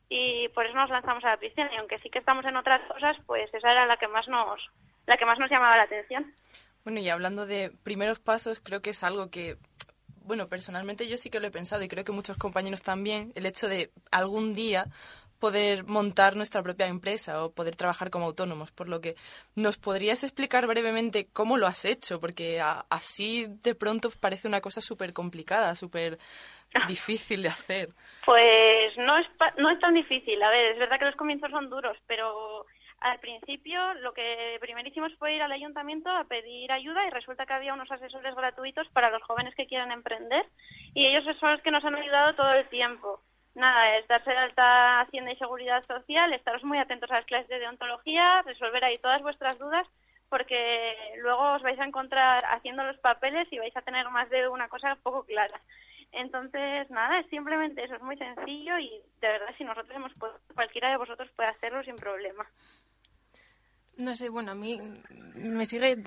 y 0.10 0.50
por 0.50 0.66
eso 0.66 0.75
nos 0.75 0.90
lanzamos 0.90 1.24
a 1.24 1.30
la 1.30 1.38
piscina 1.38 1.69
y 1.74 1.78
aunque 1.78 2.00
sí 2.00 2.10
que 2.10 2.19
estamos 2.19 2.46
en 2.46 2.57
otras 2.57 2.81
cosas, 2.88 3.18
pues 3.25 3.52
esa 3.54 3.72
era 3.72 3.86
la 3.86 3.98
que 3.98 4.07
más 4.07 4.28
nos 4.28 4.60
la 5.07 5.18
que 5.18 5.25
más 5.25 5.40
nos 5.40 5.50
llamaba 5.50 5.78
la 5.78 5.84
atención. 5.84 6.34
Bueno, 6.84 7.00
y 7.00 7.10
hablando 7.10 7.46
de 7.46 7.72
primeros 7.84 8.19
pasos, 8.19 8.60
creo 8.60 8.81
que 8.81 8.92
es 8.92 9.04
algo 9.04 9.30
que 9.30 9.57
bueno, 10.25 10.48
personalmente 10.48 11.07
yo 11.07 11.18
sí 11.18 11.30
que 11.30 11.40
lo 11.40 11.48
he 11.48 11.52
pensado 11.52 11.84
y 11.84 11.88
creo 11.88 12.04
que 12.04 12.12
muchos 12.12 12.38
compañeros 12.38 12.81
también, 12.81 13.31
el 13.36 13.46
hecho 13.46 13.68
de 13.68 13.92
algún 14.12 14.56
día 14.56 14.88
poder 15.40 15.86
montar 15.86 16.36
nuestra 16.36 16.64
propia 16.64 16.88
empresa 16.88 17.44
o 17.44 17.52
poder 17.52 17.76
trabajar 17.76 18.10
como 18.10 18.26
autónomos, 18.26 18.72
por 18.72 18.90
lo 18.90 19.02
que 19.02 19.16
nos 19.56 19.78
podrías 19.78 20.24
explicar 20.24 20.68
brevemente 20.68 21.28
cómo 21.32 21.58
lo 21.58 21.68
has 21.68 21.86
hecho, 21.86 22.20
porque 22.20 22.62
así 22.90 23.48
de 23.64 23.76
pronto 23.76 24.10
parece 24.20 24.48
una 24.48 24.62
cosa 24.62 24.82
súper 24.82 25.14
complicada, 25.14 25.76
súper 25.76 26.18
difícil 26.88 27.42
de 27.42 27.50
hacer. 27.50 27.90
Pues 28.26 28.98
no 28.98 29.18
es, 29.18 29.28
no 29.58 29.70
es 29.70 29.80
tan 29.80 29.94
difícil. 29.94 30.42
A 30.44 30.50
ver, 30.50 30.74
es 30.74 30.80
verdad 30.80 31.00
que 31.00 31.06
los 31.06 31.16
comienzos 31.16 31.52
son 31.52 31.70
duros, 31.70 31.98
pero 32.08 32.66
al 33.00 33.20
principio 33.20 33.94
lo 33.96 34.14
que 34.14 34.58
primero 34.62 34.88
hicimos 34.88 35.14
fue 35.18 35.36
ir 35.36 35.42
al 35.42 35.52
ayuntamiento 35.52 36.10
a 36.10 36.24
pedir 36.24 36.72
ayuda 36.72 37.06
y 37.06 37.12
resulta 37.12 37.46
que 37.46 37.54
había 37.54 37.74
unos 37.74 37.92
asesores 37.92 38.34
gratuitos 38.36 38.88
para 38.90 39.12
los 39.12 39.22
jóvenes 39.24 39.54
que 39.56 39.68
quieran 39.68 39.92
emprender 39.92 40.46
y 40.94 41.06
ellos 41.06 41.24
son 41.40 41.52
los 41.52 41.62
que 41.62 41.72
nos 41.72 41.84
han 41.84 41.96
ayudado 41.96 42.36
todo 42.36 42.54
el 42.54 42.68
tiempo. 42.70 43.22
Nada, 43.56 43.97
es 43.97 44.07
darse 44.07 44.30
de 44.30 44.38
alta 44.38 45.00
Hacienda 45.02 45.31
y 45.31 45.38
Seguridad 45.38 45.83
Social, 45.88 46.33
estaros 46.33 46.64
muy 46.64 46.78
atentos 46.78 47.09
a 47.09 47.16
las 47.16 47.26
clases 47.26 47.47
de 47.47 47.59
deontología, 47.59 48.42
resolver 48.44 48.83
ahí 48.83 48.97
todas 48.97 49.21
vuestras 49.21 49.57
dudas 49.57 49.88
porque 50.30 50.95
luego 51.21 51.54
os 51.54 51.62
vais 51.62 51.80
a 51.80 51.85
encontrar 51.85 52.44
haciendo 52.45 52.83
los 52.83 52.97
papeles 52.97 53.47
y 53.52 53.59
vais 53.59 53.76
a 53.78 53.81
tener 53.81 54.09
más 54.09 54.30
de 54.30 54.47
una 54.50 54.68
cosa 54.68 54.97
poco 55.02 55.24
clara. 55.24 55.62
Entonces, 56.12 56.90
nada, 56.90 57.19
es 57.19 57.28
simplemente 57.28 57.83
eso, 57.83 57.95
es 57.95 58.02
muy 58.02 58.18
sencillo 58.18 58.78
y 58.80 58.90
de 59.21 59.28
verdad 59.28 59.54
si 59.57 59.64
nosotros 59.64 59.95
hemos 59.95 60.14
podido, 60.14 60.40
cualquiera 60.54 60.90
de 60.90 60.97
vosotros 60.97 61.30
puede 61.35 61.50
hacerlo 61.50 61.83
sin 61.83 61.95
problema. 61.95 62.45
No 63.97 64.16
sé, 64.16 64.30
bueno, 64.30 64.52
a 64.52 64.56
mí 64.56 64.80
me 65.35 65.66
sigue 65.66 65.97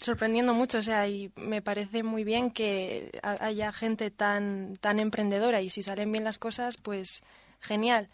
sorprendiendo 0.00 0.54
mucho, 0.54 0.78
o 0.78 0.82
sea, 0.82 1.08
y 1.08 1.30
me 1.36 1.62
parece 1.62 2.02
muy 2.02 2.24
bien 2.24 2.50
que 2.50 3.10
haya 3.22 3.72
gente 3.72 4.10
tan, 4.10 4.76
tan 4.76 4.98
emprendedora 4.98 5.60
y 5.60 5.70
si 5.70 5.82
salen 5.82 6.10
bien 6.10 6.24
las 6.24 6.38
cosas, 6.38 6.76
pues 6.76 7.22
genial. 7.60 8.08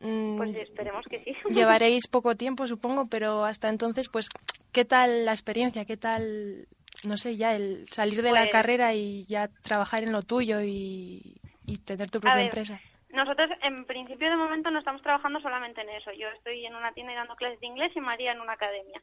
Mm, 0.00 0.36
pues 0.38 0.56
esperemos 0.56 1.04
que 1.10 1.18
sí. 1.18 1.34
Llevaréis 1.54 2.06
poco 2.08 2.36
tiempo, 2.36 2.66
supongo, 2.66 3.06
pero 3.06 3.44
hasta 3.44 3.68
entonces, 3.68 4.08
pues, 4.08 4.28
¿qué 4.72 4.84
tal 4.84 5.26
la 5.26 5.32
experiencia? 5.32 5.84
¿Qué 5.84 5.96
tal 5.96 6.66
no 7.04 7.16
sé, 7.16 7.36
ya 7.36 7.54
el 7.54 7.86
salir 7.88 8.22
de 8.22 8.32
la 8.32 8.40
pues 8.40 8.52
carrera 8.52 8.94
y 8.94 9.24
ya 9.24 9.48
trabajar 9.62 10.02
en 10.02 10.12
lo 10.12 10.22
tuyo 10.22 10.62
y, 10.62 11.40
tener 11.84 12.10
tu 12.10 12.20
propia 12.20 12.42
empresa? 12.42 12.80
Nosotros, 13.12 13.50
en 13.62 13.84
principio, 13.86 14.30
de 14.30 14.36
momento 14.36 14.70
no 14.70 14.78
estamos 14.78 15.02
trabajando 15.02 15.40
solamente 15.40 15.80
en 15.80 15.90
eso. 15.90 16.12
Yo 16.12 16.28
estoy 16.28 16.64
en 16.64 16.76
una 16.76 16.92
tienda 16.92 17.14
dando 17.14 17.36
clases 17.36 17.60
de 17.60 17.66
inglés 17.66 17.92
y 17.94 18.00
María 18.00 18.32
en 18.32 18.40
una 18.40 18.52
academia. 18.52 19.02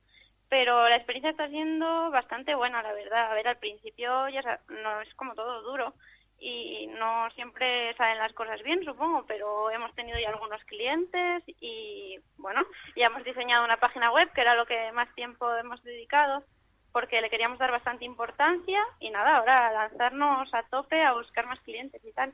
Pero 0.50 0.88
la 0.88 0.96
experiencia 0.96 1.32
está 1.32 1.50
siendo 1.50 2.10
bastante 2.10 2.56
buena, 2.56 2.82
la 2.82 2.94
verdad. 2.94 3.32
A 3.32 3.34
ver, 3.34 3.48
al 3.48 3.58
principio 3.58 4.30
ya 4.30 4.62
no 4.70 5.02
es 5.02 5.14
como 5.16 5.36
todo 5.36 5.62
duro 5.62 5.94
y 6.40 6.88
no 6.88 7.30
siempre 7.32 7.96
salen 7.96 8.20
las 8.20 8.32
cosas 8.34 8.62
bien, 8.62 8.84
supongo, 8.86 9.26
pero 9.26 9.72
hemos 9.72 9.94
tenido 9.96 10.20
ya 10.20 10.30
algunos 10.30 10.64
clientes 10.66 11.44
y, 11.60 12.20
bueno, 12.38 12.62
ya 12.96 13.08
hemos 13.08 13.24
diseñado 13.24 13.66
una 13.66 13.78
página 13.78 14.12
web, 14.12 14.32
que 14.34 14.42
era 14.42 14.56
lo 14.56 14.66
que 14.66 14.92
más 14.92 15.14
tiempo 15.16 15.54
hemos 15.56 15.84
dedicado 15.84 16.44
porque 16.92 17.22
le 17.22 17.30
queríamos 17.30 17.60
dar 17.60 17.72
bastante 17.72 18.06
importancia 18.06 18.84
y 19.00 19.10
nada, 19.12 19.38
ahora 19.38 19.72
lanzarnos 19.72 20.52
a 20.54 20.64
tope 20.64 21.04
a 21.04 21.14
buscar 21.14 21.46
más 21.46 21.60
clientes 21.62 22.02
y 22.04 22.12
tal. 22.12 22.34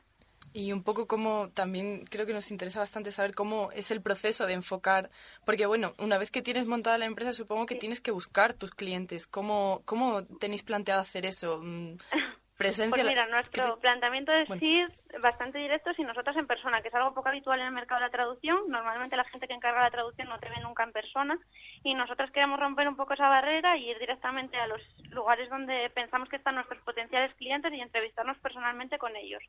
Y 0.56 0.72
un 0.72 0.84
poco 0.84 1.08
como 1.08 1.50
también 1.50 2.04
creo 2.06 2.26
que 2.26 2.32
nos 2.32 2.52
interesa 2.52 2.78
bastante 2.78 3.10
saber 3.10 3.34
cómo 3.34 3.72
es 3.72 3.90
el 3.90 4.00
proceso 4.00 4.46
de 4.46 4.52
enfocar, 4.52 5.10
porque 5.44 5.66
bueno, 5.66 5.94
una 5.98 6.16
vez 6.16 6.30
que 6.30 6.42
tienes 6.42 6.66
montada 6.66 6.96
la 6.96 7.06
empresa 7.06 7.32
supongo 7.32 7.66
que 7.66 7.74
tienes 7.74 8.00
que 8.00 8.12
buscar 8.12 8.54
tus 8.54 8.70
clientes. 8.70 9.26
¿Cómo, 9.26 9.82
¿Cómo 9.84 10.24
tenéis 10.38 10.62
planteado 10.62 11.00
hacer 11.00 11.26
eso? 11.26 11.60
Mm, 11.60 11.96
presencia... 12.56 13.02
Pues 13.02 13.04
mira, 13.04 13.26
nuestro 13.26 13.80
planteamiento 13.80 14.30
es 14.30 14.48
ir 14.62 14.92
bastante 15.20 15.58
directo 15.58 15.90
y 15.98 16.04
nosotras 16.04 16.36
en 16.36 16.46
persona, 16.46 16.82
que 16.82 16.88
es 16.88 16.94
algo 16.94 17.14
poco 17.14 17.30
habitual 17.30 17.58
en 17.58 17.66
el 17.66 17.72
mercado 17.72 18.00
de 18.00 18.06
la 18.06 18.12
traducción. 18.12 18.60
Normalmente 18.68 19.16
la 19.16 19.24
gente 19.24 19.48
que 19.48 19.54
encarga 19.54 19.82
la 19.82 19.90
traducción 19.90 20.28
no 20.28 20.38
te 20.38 20.50
ve 20.50 20.60
nunca 20.62 20.84
en 20.84 20.92
persona 20.92 21.36
y 21.82 21.94
nosotras 21.94 22.30
queremos 22.30 22.60
romper 22.60 22.86
un 22.86 22.94
poco 22.94 23.14
esa 23.14 23.28
barrera 23.28 23.76
y 23.76 23.90
ir 23.90 23.98
directamente 23.98 24.56
a 24.56 24.68
los 24.68 24.80
lugares 25.10 25.50
donde 25.50 25.90
pensamos 25.90 26.28
que 26.28 26.36
están 26.36 26.54
nuestros 26.54 26.80
potenciales 26.82 27.34
clientes 27.34 27.72
y 27.72 27.80
entrevistarnos 27.80 28.38
personalmente 28.38 28.98
con 28.98 29.16
ellos. 29.16 29.42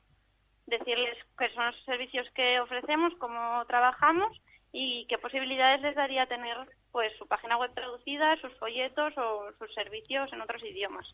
Decirles 0.68 1.18
qué 1.38 1.50
son 1.54 1.68
los 1.68 1.84
servicios 1.86 2.28
que 2.34 2.60
ofrecemos, 2.60 3.14
cómo 3.20 3.64
trabajamos 3.68 4.42
y 4.72 5.06
qué 5.08 5.18
posibilidades 5.18 5.82
les 5.82 5.96
daría 5.96 6.26
tener 6.26 6.58
pues 6.92 7.12
su 7.18 7.28
página 7.28 7.58
web 7.58 7.74
traducida, 7.74 8.36
sus 8.38 8.54
folletos 8.58 9.14
o 9.18 9.52
sus 9.60 9.74
servicios 9.74 10.32
en 10.34 10.42
otros 10.42 10.64
idiomas. 10.64 11.06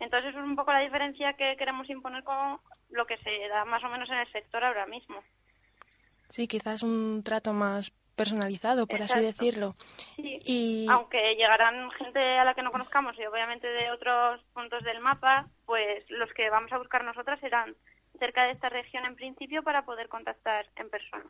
Entonces, 0.00 0.34
es 0.34 0.42
un 0.42 0.56
poco 0.56 0.72
la 0.72 0.80
diferencia 0.80 1.32
que 1.34 1.56
queremos 1.56 1.88
imponer 1.90 2.22
con 2.24 2.60
lo 2.90 3.06
que 3.06 3.18
se 3.18 3.48
da 3.48 3.64
más 3.64 3.82
o 3.82 3.88
menos 3.88 4.08
en 4.10 4.18
el 4.18 4.32
sector 4.32 4.64
ahora 4.64 4.86
mismo. 4.86 5.22
Sí, 6.30 6.46
quizás 6.46 6.82
un 6.82 7.22
trato 7.24 7.52
más 7.52 7.92
personalizado, 8.14 8.86
por 8.86 9.00
así 9.00 9.20
decirlo. 9.20 9.76
Sí. 10.16 10.40
Y... 10.44 10.86
Aunque 10.90 11.34
llegarán 11.36 11.90
gente 11.92 12.20
a 12.38 12.44
la 12.44 12.54
que 12.54 12.62
no 12.62 12.72
conozcamos 12.72 13.18
y 13.18 13.24
obviamente 13.24 13.66
de 13.68 13.90
otros 13.90 14.40
puntos 14.52 14.82
del 14.82 15.00
mapa, 15.00 15.46
pues 15.66 16.04
los 16.10 16.32
que 16.32 16.50
vamos 16.50 16.72
a 16.72 16.78
buscar 16.78 17.04
nosotras 17.04 17.40
serán 17.40 17.76
cerca 18.18 18.44
de 18.44 18.52
esta 18.52 18.68
región 18.68 19.04
en 19.04 19.16
principio 19.16 19.62
para 19.62 19.82
poder 19.82 20.08
contactar 20.08 20.66
en 20.76 20.90
persona. 20.90 21.24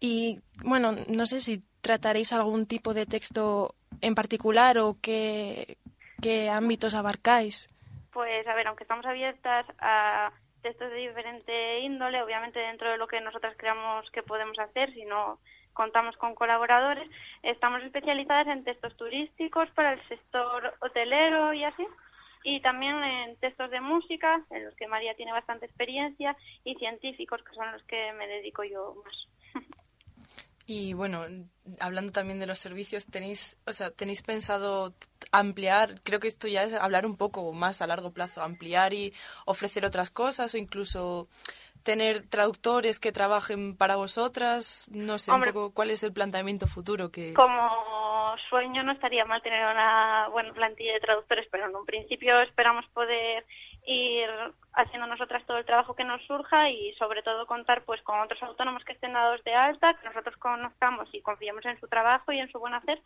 Y 0.00 0.40
bueno, 0.64 0.92
no 1.08 1.26
sé 1.26 1.40
si 1.40 1.62
trataréis 1.82 2.32
algún 2.32 2.66
tipo 2.66 2.94
de 2.94 3.06
texto 3.06 3.74
en 4.00 4.14
particular 4.14 4.78
o 4.78 4.96
qué, 5.00 5.76
qué 6.22 6.48
ámbitos 6.48 6.94
abarcáis. 6.94 7.68
Pues 8.12 8.46
a 8.46 8.54
ver, 8.54 8.66
aunque 8.66 8.84
estamos 8.84 9.06
abiertas 9.06 9.66
a 9.78 10.32
textos 10.62 10.90
de 10.90 10.96
diferente 10.96 11.80
índole, 11.80 12.22
obviamente 12.22 12.58
dentro 12.58 12.90
de 12.90 12.98
lo 12.98 13.06
que 13.06 13.20
nosotras 13.20 13.54
creamos 13.56 14.10
que 14.10 14.22
podemos 14.22 14.58
hacer, 14.58 14.92
si 14.94 15.04
no 15.04 15.38
contamos 15.72 16.16
con 16.16 16.34
colaboradores, 16.34 17.08
estamos 17.42 17.82
especializadas 17.82 18.48
en 18.48 18.64
textos 18.64 18.96
turísticos 18.96 19.70
para 19.70 19.92
el 19.92 20.08
sector 20.08 20.74
hotelero 20.80 21.52
y 21.52 21.64
así, 21.64 21.86
y 22.42 22.60
también 22.60 23.02
en 23.02 23.36
textos 23.36 23.70
de 23.70 23.80
música, 23.80 24.44
en 24.50 24.64
los 24.64 24.74
que 24.74 24.88
María 24.88 25.14
tiene 25.14 25.32
bastante 25.32 25.66
experiencia, 25.66 26.36
y 26.64 26.74
científicos, 26.76 27.42
que 27.42 27.54
son 27.54 27.72
los 27.72 27.82
que 27.84 28.12
me 28.14 28.26
dedico 28.26 28.64
yo 28.64 28.96
más. 29.04 29.64
Y 30.66 30.92
bueno, 30.92 31.24
hablando 31.80 32.12
también 32.12 32.38
de 32.38 32.46
los 32.46 32.60
servicios, 32.60 33.04
tenéis, 33.04 33.58
o 33.66 33.72
sea, 33.72 33.90
tenéis 33.90 34.22
pensado 34.22 34.94
ampliar, 35.32 36.00
creo 36.04 36.20
que 36.20 36.28
esto 36.28 36.46
ya 36.46 36.62
es 36.62 36.74
hablar 36.74 37.06
un 37.06 37.16
poco 37.16 37.52
más 37.52 37.82
a 37.82 37.88
largo 37.88 38.12
plazo, 38.12 38.40
ampliar 38.40 38.92
y 38.92 39.12
ofrecer 39.46 39.84
otras 39.84 40.10
cosas 40.10 40.54
o 40.54 40.58
incluso 40.58 41.28
tener 41.82 42.22
traductores 42.22 43.00
que 43.00 43.10
trabajen 43.10 43.76
para 43.76 43.96
vosotras, 43.96 44.86
no 44.90 45.18
sé, 45.18 45.32
un 45.32 45.42
poco 45.42 45.72
cuál 45.72 45.90
es 45.90 46.04
el 46.04 46.12
planteamiento 46.12 46.68
futuro 46.68 47.10
que 47.10 47.34
Como 47.34 47.50
sueño 48.50 48.82
no 48.82 48.92
estaría 48.92 49.24
mal 49.24 49.40
tener 49.40 49.64
una 49.64 50.28
buena 50.28 50.52
plantilla 50.52 50.92
de 50.92 51.00
traductores, 51.00 51.46
pero 51.50 51.66
en 51.66 51.74
un 51.74 51.86
principio 51.86 52.40
esperamos 52.42 52.84
poder 52.88 53.46
ir 53.86 54.28
haciendo 54.74 55.06
nosotras 55.06 55.44
todo 55.46 55.56
el 55.56 55.64
trabajo 55.64 55.94
que 55.94 56.04
nos 56.04 56.22
surja 56.26 56.68
y 56.68 56.92
sobre 56.94 57.22
todo 57.22 57.46
contar 57.46 57.82
pues 57.84 58.02
con 58.02 58.20
otros 58.20 58.42
autónomos 58.42 58.84
que 58.84 58.92
estén 58.92 59.14
dados 59.14 59.42
de 59.44 59.54
alta, 59.54 59.94
que 59.94 60.06
nosotros 60.06 60.36
conozcamos 60.36 61.08
y 61.12 61.22
confiemos 61.22 61.64
en 61.64 61.80
su 61.80 61.88
trabajo 61.88 62.32
y 62.32 62.40
en 62.40 62.50
su 62.50 62.58
buen 62.58 62.74
hacer 62.74 63.00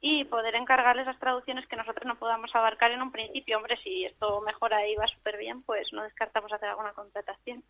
y 0.00 0.24
poder 0.24 0.54
encargarles 0.54 1.06
las 1.06 1.18
traducciones 1.18 1.66
que 1.66 1.76
nosotros 1.76 2.06
no 2.06 2.16
podamos 2.16 2.54
abarcar 2.54 2.92
en 2.92 3.02
un 3.02 3.12
principio. 3.12 3.58
Hombre, 3.58 3.78
si 3.82 4.04
esto 4.04 4.40
mejora 4.40 4.86
y 4.86 4.94
va 4.96 5.06
súper 5.08 5.36
bien, 5.38 5.62
pues 5.62 5.92
no 5.92 6.02
descartamos 6.02 6.52
hacer 6.52 6.68
alguna 6.68 6.92
contratación. 6.92 7.62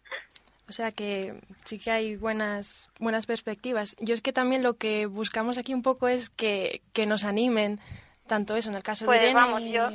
O 0.68 0.72
sea 0.72 0.92
que 0.92 1.34
sí 1.64 1.78
que 1.78 1.90
hay 1.90 2.16
buenas, 2.16 2.90
buenas 2.98 3.26
perspectivas. 3.26 3.96
Yo 4.00 4.14
es 4.14 4.22
que 4.22 4.32
también 4.32 4.62
lo 4.62 4.74
que 4.74 5.06
buscamos 5.06 5.58
aquí 5.58 5.74
un 5.74 5.82
poco 5.82 6.08
es 6.08 6.30
que, 6.30 6.80
que 6.92 7.06
nos 7.06 7.24
animen 7.24 7.80
tanto 8.26 8.56
eso 8.56 8.70
en 8.70 8.76
el 8.76 8.82
caso 8.82 9.04
de 9.04 9.08
pues 9.08 9.20
Irene 9.20 9.34
vamos, 9.34 9.62
yo, 9.64 9.88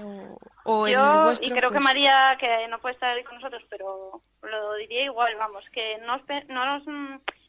o, 0.64 0.88
en 0.88 0.94
yo, 0.94 1.24
vuestro, 1.24 1.48
y 1.48 1.50
creo 1.50 1.70
que 1.70 1.76
pues- 1.78 1.84
María 1.84 2.38
que 2.40 2.68
no 2.68 2.80
puede 2.80 2.94
estar 2.94 3.16
ahí 3.18 3.24
con 3.24 3.36
nosotros 3.36 3.64
pero 3.70 4.22
lo 4.44 4.74
diría 4.76 5.06
igual 5.06 5.36
vamos 5.38 5.64
que 5.72 5.98
no 6.06 6.22
no 6.50 6.66
nos 6.66 6.84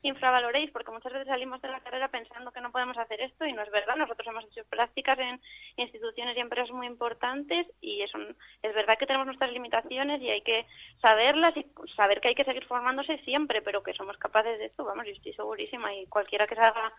infravaloréis 0.03 0.71
porque 0.71 0.91
muchas 0.91 1.13
veces 1.13 1.29
salimos 1.29 1.61
de 1.61 1.69
la 1.69 1.81
carrera 1.81 2.09
pensando 2.09 2.53
que 2.53 2.61
no 2.61 2.73
podemos 2.73 2.97
hacer 2.99 3.21
esto 3.21 3.45
y 3.47 3.53
no 3.53 3.63
es 3.63 3.71
verdad 3.71 3.97
nosotros 3.97 4.27
hemos 4.29 4.45
hecho 4.45 4.65
prácticas 4.69 5.19
en 5.19 5.41
instituciones 5.77 6.37
y 6.37 6.41
empresas 6.41 6.71
muy 6.71 6.87
importantes 6.87 7.67
y 7.81 8.03
eso 8.03 8.19
es 8.63 8.75
verdad 8.75 8.99
que 8.99 9.07
tenemos 9.07 9.27
nuestras 9.27 9.53
limitaciones 9.53 10.21
y 10.23 10.31
hay 10.31 10.43
que 10.43 10.67
saberlas 11.03 11.57
y 11.57 11.67
saber 11.97 12.21
que 12.21 12.29
hay 12.29 12.35
que 12.35 12.45
seguir 12.45 12.65
formándose 12.67 13.19
siempre 13.19 13.63
pero 13.63 13.83
que 13.83 13.95
somos 13.95 14.17
capaces 14.17 14.59
de 14.59 14.67
esto 14.67 14.85
vamos 14.85 15.07
yo 15.07 15.13
estoy 15.13 15.33
segurísima 15.35 15.93
y 15.95 16.07
cualquiera 16.07 16.47
que 16.47 16.55
salga 16.55 16.93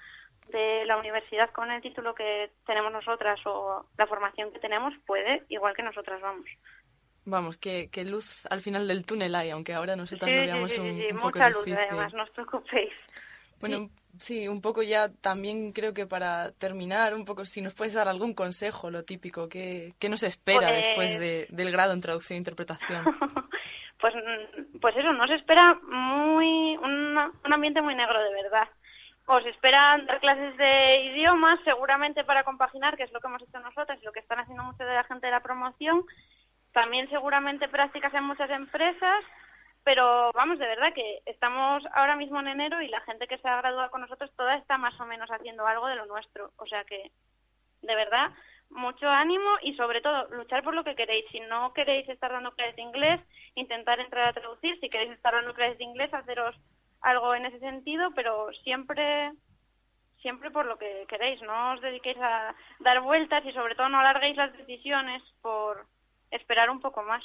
de 0.49 0.85
la 0.85 0.97
universidad 0.97 1.49
con 1.51 1.71
el 1.71 1.81
título 1.81 2.13
que 2.13 2.51
tenemos 2.65 2.91
nosotras 2.91 3.39
o 3.45 3.85
la 3.97 4.07
formación 4.07 4.51
que 4.51 4.59
tenemos 4.59 4.93
puede, 5.05 5.43
igual 5.49 5.75
que 5.75 5.83
nosotras 5.83 6.21
vamos. 6.21 6.45
Vamos, 7.25 7.57
que, 7.57 7.89
que 7.91 8.03
luz 8.03 8.45
al 8.47 8.61
final 8.61 8.87
del 8.87 9.05
túnel 9.05 9.35
hay, 9.35 9.51
aunque 9.51 9.73
ahora 9.73 9.95
nosotras 9.95 10.29
Sí, 10.29 10.35
lo 10.37 10.41
veamos 10.43 10.71
sí, 10.71 10.79
un, 10.81 10.97
sí, 10.97 11.07
un 11.11 11.17
poco 11.17 11.37
mucha 11.37 11.49
luz 11.49 11.67
además, 11.67 12.13
no 12.13 12.23
os 12.23 12.29
preocupéis. 12.31 12.91
Bueno, 13.59 13.89
sí. 14.17 14.47
un 14.47 14.59
poco 14.59 14.81
ya 14.81 15.09
también 15.09 15.71
creo 15.71 15.93
que 15.93 16.07
para 16.07 16.51
terminar, 16.53 17.13
un 17.13 17.23
poco 17.25 17.45
si 17.45 17.61
nos 17.61 17.75
puedes 17.75 17.93
dar 17.93 18.07
algún 18.07 18.33
consejo, 18.33 18.89
lo 18.89 19.03
típico, 19.03 19.47
¿qué, 19.47 19.93
qué 19.99 20.09
nos 20.09 20.23
espera 20.23 20.69
Pues- 20.69 20.85
después 20.85 21.19
de, 21.19 21.47
del 21.51 21.71
grado 21.71 21.93
en 21.93 22.01
traducción 22.01 22.35
e 22.35 22.39
interpretación? 22.39 23.03
pues, 24.01 24.13
pues 24.81 24.95
eso, 24.97 25.13
nos 25.13 25.29
espera 25.29 25.75
muy 25.87 26.75
una- 26.77 27.31
un 27.45 27.53
ambiente 27.53 27.83
muy 27.83 27.93
negro 27.93 28.19
de 28.19 28.33
verdad. 28.33 28.67
Os 29.27 29.45
esperan 29.45 30.07
dar 30.07 30.19
clases 30.19 30.57
de 30.57 31.01
idiomas, 31.13 31.59
seguramente 31.63 32.23
para 32.23 32.43
compaginar, 32.43 32.97
que 32.97 33.03
es 33.03 33.11
lo 33.13 33.19
que 33.21 33.27
hemos 33.27 33.43
hecho 33.43 33.59
nosotros 33.59 33.97
y 34.01 34.05
lo 34.05 34.11
que 34.11 34.19
están 34.19 34.39
haciendo 34.39 34.63
mucha 34.63 34.83
de 34.83 34.95
la 34.95 35.03
gente 35.03 35.27
de 35.27 35.31
la 35.31 35.43
promoción. 35.43 36.03
También 36.71 37.09
seguramente 37.09 37.67
prácticas 37.67 38.13
en 38.13 38.23
muchas 38.23 38.49
empresas, 38.49 39.23
pero 39.83 40.31
vamos, 40.33 40.59
de 40.59 40.67
verdad 40.67 40.93
que 40.93 41.21
estamos 41.25 41.83
ahora 41.93 42.15
mismo 42.15 42.39
en 42.39 42.47
enero 42.47 42.81
y 42.81 42.87
la 42.87 43.01
gente 43.01 43.27
que 43.27 43.37
se 43.39 43.47
ha 43.47 43.57
graduado 43.57 43.89
con 43.89 44.01
nosotros 44.01 44.31
toda 44.37 44.55
está 44.55 44.77
más 44.77 44.99
o 44.99 45.05
menos 45.05 45.29
haciendo 45.29 45.65
algo 45.65 45.87
de 45.87 45.95
lo 45.95 46.05
nuestro. 46.05 46.51
O 46.57 46.67
sea 46.67 46.83
que, 46.83 47.11
de 47.81 47.95
verdad, 47.95 48.31
mucho 48.69 49.09
ánimo 49.09 49.49
y 49.61 49.73
sobre 49.75 50.01
todo 50.01 50.27
luchar 50.29 50.63
por 50.63 50.75
lo 50.75 50.83
que 50.83 50.95
queréis. 50.95 51.25
Si 51.31 51.39
no 51.41 51.73
queréis 51.73 52.07
estar 52.09 52.31
dando 52.31 52.53
clases 52.53 52.75
de 52.75 52.83
inglés, 52.83 53.19
intentar 53.55 53.99
entrar 53.99 54.29
a 54.29 54.33
traducir. 54.33 54.79
Si 54.79 54.89
queréis 54.89 55.11
estar 55.11 55.33
dando 55.33 55.53
clases 55.53 55.77
de 55.77 55.83
inglés, 55.83 56.13
haceros 56.13 56.55
algo 57.01 57.33
en 57.33 57.45
ese 57.45 57.59
sentido, 57.59 58.11
pero 58.11 58.51
siempre 58.63 59.31
siempre 60.21 60.51
por 60.51 60.67
lo 60.67 60.77
que 60.77 61.05
queréis. 61.07 61.41
No 61.41 61.73
os 61.73 61.81
dediquéis 61.81 62.17
a 62.17 62.55
dar 62.79 63.01
vueltas 63.01 63.43
y 63.45 63.51
sobre 63.51 63.75
todo 63.75 63.89
no 63.89 63.99
alarguéis 63.99 64.37
las 64.37 64.55
decisiones 64.55 65.23
por 65.41 65.87
esperar 66.31 66.69
un 66.69 66.79
poco 66.79 67.03
más. 67.03 67.23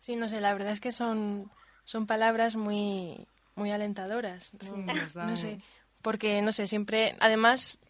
Sí, 0.00 0.16
no 0.16 0.28
sé, 0.28 0.40
la 0.40 0.52
verdad 0.52 0.72
es 0.72 0.80
que 0.80 0.92
son, 0.92 1.50
son 1.84 2.06
palabras 2.06 2.56
muy, 2.56 3.26
muy 3.56 3.70
alentadoras. 3.72 4.52
Sí, 4.60 4.70
No, 4.70 4.94
nos 4.94 5.14
dan- 5.14 5.30
no 5.30 5.36
sé, 5.36 5.58
porque, 6.02 6.40
no 6.42 6.52
sé, 6.52 6.66
siempre, 6.66 7.16
además, 7.20 7.80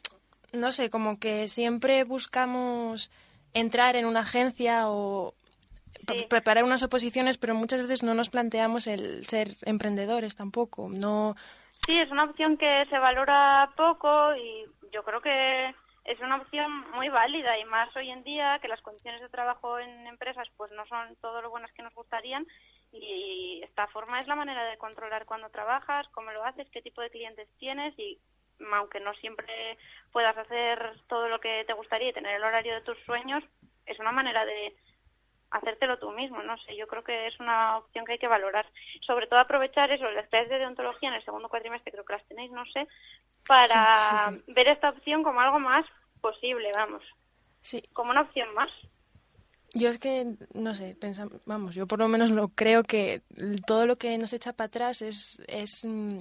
no 0.53 0.73
sé, 0.73 0.89
como 0.91 1.19
que 1.19 1.49
siempre 1.49 2.05
buscamos 2.05 3.11
entrar 3.53 3.97
en 3.97 4.07
una 4.07 4.21
agencia 4.21 4.89
o 4.89 5.35
pre- 6.07 6.21
Sí. 6.21 6.27
preparar 6.27 6.65
unas 6.65 6.83
oposiciones, 6.83 7.37
pero 7.39 7.55
muchas 7.55 7.83
veces 7.83 8.03
no 8.03 8.15
nos 8.15 8.31
planteamos 8.31 8.87
el 8.87 9.27
ser 9.27 9.57
emprendedores 9.63 10.37
tampoco. 10.37 10.89
No, 10.89 11.37
Sí, 11.87 11.99
es 11.99 12.11
una 12.11 12.25
opción 12.25 12.57
que 12.59 12.85
se 12.91 12.99
valora 12.99 13.73
poco 13.77 14.35
y 14.37 14.67
yo 14.93 15.03
creo 15.05 15.23
que 15.23 15.75
es 16.09 16.19
una 16.21 16.37
opción 16.37 16.91
muy 16.93 17.11
válida 17.11 17.59
y 17.59 17.67
más 17.67 17.95
hoy 17.95 18.11
en 18.11 18.25
día 18.25 18.59
que 18.61 18.69
las 18.69 18.81
condiciones 18.81 19.21
de 19.21 19.29
trabajo 19.29 19.79
en 19.79 20.07
empresas 20.07 20.49
pues 20.57 20.73
no 20.73 20.87
son 20.87 21.15
todo 21.17 21.43
lo 21.43 21.51
buenas 21.51 21.71
que 21.73 21.83
nos 21.83 21.95
gustarían 21.95 22.47
y 22.93 23.61
esta 23.63 23.87
forma 23.89 24.19
es 24.19 24.27
la 24.27 24.35
manera 24.35 24.65
de 24.65 24.79
controlar 24.79 25.27
cuándo 25.27 25.51
trabajas, 25.51 26.09
cómo 26.13 26.33
lo 26.33 26.43
haces, 26.45 26.67
qué 26.71 26.81
tipo 26.81 27.03
de 27.03 27.11
clientes 27.11 27.47
tienes 27.59 27.93
y 27.99 28.19
aunque 28.73 29.01
no 29.01 29.13
siempre 29.15 29.77
puedas 30.11 30.37
hacer 30.37 30.99
todo 31.09 31.29
lo 31.29 31.41
que 31.41 31.65
te 31.67 31.75
gustaría 31.75 32.09
y 32.09 32.15
tener 32.15 32.37
el 32.37 32.45
horario 32.45 32.75
de 32.75 32.81
tus 32.81 32.99
sueños, 33.05 33.45
es 33.85 33.99
una 33.99 34.11
manera 34.11 34.47
de 34.47 34.75
hacértelo 35.51 35.99
tú 35.99 36.11
mismo, 36.13 36.43
no 36.43 36.57
sé, 36.59 36.77
yo 36.77 36.87
creo 36.87 37.05
que 37.05 37.27
es 37.27 37.39
una 37.41 37.79
opción 37.79 38.05
que 38.05 38.13
hay 38.13 38.19
que 38.19 38.29
valorar. 38.29 38.67
Sobre 39.07 39.27
todo 39.27 39.41
aprovechar 39.41 39.91
eso, 39.91 40.11
las 40.11 40.29
clases 40.29 40.51
de 40.51 40.59
deontología 40.59 41.09
en 41.09 41.17
el 41.17 41.25
segundo 41.25 41.49
cuatrimestre, 41.49 41.93
creo 41.93 42.05
que 42.05 42.15
las 42.15 42.27
tenéis, 42.27 42.51
no 42.51 42.65
sé, 42.67 42.87
para 43.49 44.31
Sí, 44.31 44.37
sí, 44.47 44.53
ver 44.53 44.69
esta 44.69 44.91
opción 44.91 45.25
como 45.25 45.41
algo 45.41 45.59
más 45.59 45.85
posible, 46.21 46.71
vamos, 46.75 47.03
sí, 47.63 47.83
como 47.93 48.11
una 48.13 48.21
opción 48.21 48.55
más. 48.55 48.71
Yo 49.75 49.89
es 49.91 49.99
que, 49.99 50.35
no 50.55 50.75
sé, 50.75 50.97
pensa- 51.01 51.29
vamos, 51.47 51.75
yo 51.75 51.87
por 51.87 51.99
lo 51.99 52.09
menos 52.09 52.31
lo 52.31 52.49
creo 52.49 52.83
que 52.85 53.23
todo 53.67 53.87
lo 53.87 53.97
que 53.97 54.17
nos 54.19 54.33
echa 54.33 54.53
para 54.53 54.67
atrás 54.67 55.03
es, 55.03 55.43
es 55.47 55.85
mm, 55.85 56.21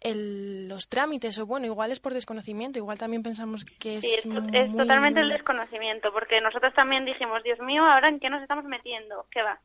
el- 0.00 0.68
los 0.68 0.88
trámites, 0.88 1.38
o 1.38 1.46
bueno, 1.46 1.66
igual 1.66 1.90
es 1.92 2.00
por 2.00 2.14
desconocimiento, 2.14 2.78
igual 2.78 2.98
también 2.98 3.22
pensamos 3.22 3.64
que 3.64 3.96
es, 3.96 4.04
Sí, 4.04 4.14
es, 4.14 4.24
muy- 4.26 4.42
es 4.52 4.76
totalmente 4.76 5.20
el 5.20 5.28
desconocimiento, 5.28 6.12
porque 6.12 6.40
nosotros 6.40 6.72
también 6.74 7.04
dijimos, 7.04 7.42
Dios 7.42 7.58
mío, 7.60 7.84
ahora 7.84 8.08
en 8.08 8.20
qué 8.20 8.30
nos 8.30 8.40
estamos 8.42 8.64
metiendo, 8.64 9.26
¿qué 9.30 9.42
va? 9.42 9.60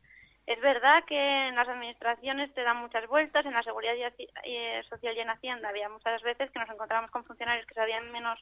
Es 0.45 0.61
verdad 0.61 1.03
que 1.05 1.47
en 1.47 1.55
las 1.55 1.67
administraciones 1.67 2.53
te 2.53 2.61
dan 2.61 2.77
muchas 2.77 3.07
vueltas, 3.07 3.45
en 3.45 3.53
la 3.53 3.63
seguridad 3.63 3.95
eh, 4.43 4.83
social 4.89 5.17
y 5.17 5.19
en 5.19 5.29
Hacienda 5.29 5.69
había 5.69 5.89
muchas 5.89 6.21
veces 6.21 6.51
que 6.51 6.59
nos 6.59 6.69
encontramos 6.69 7.09
con 7.09 7.25
funcionarios 7.25 7.65
que 7.65 7.73
sabían 7.73 8.11
menos 8.11 8.39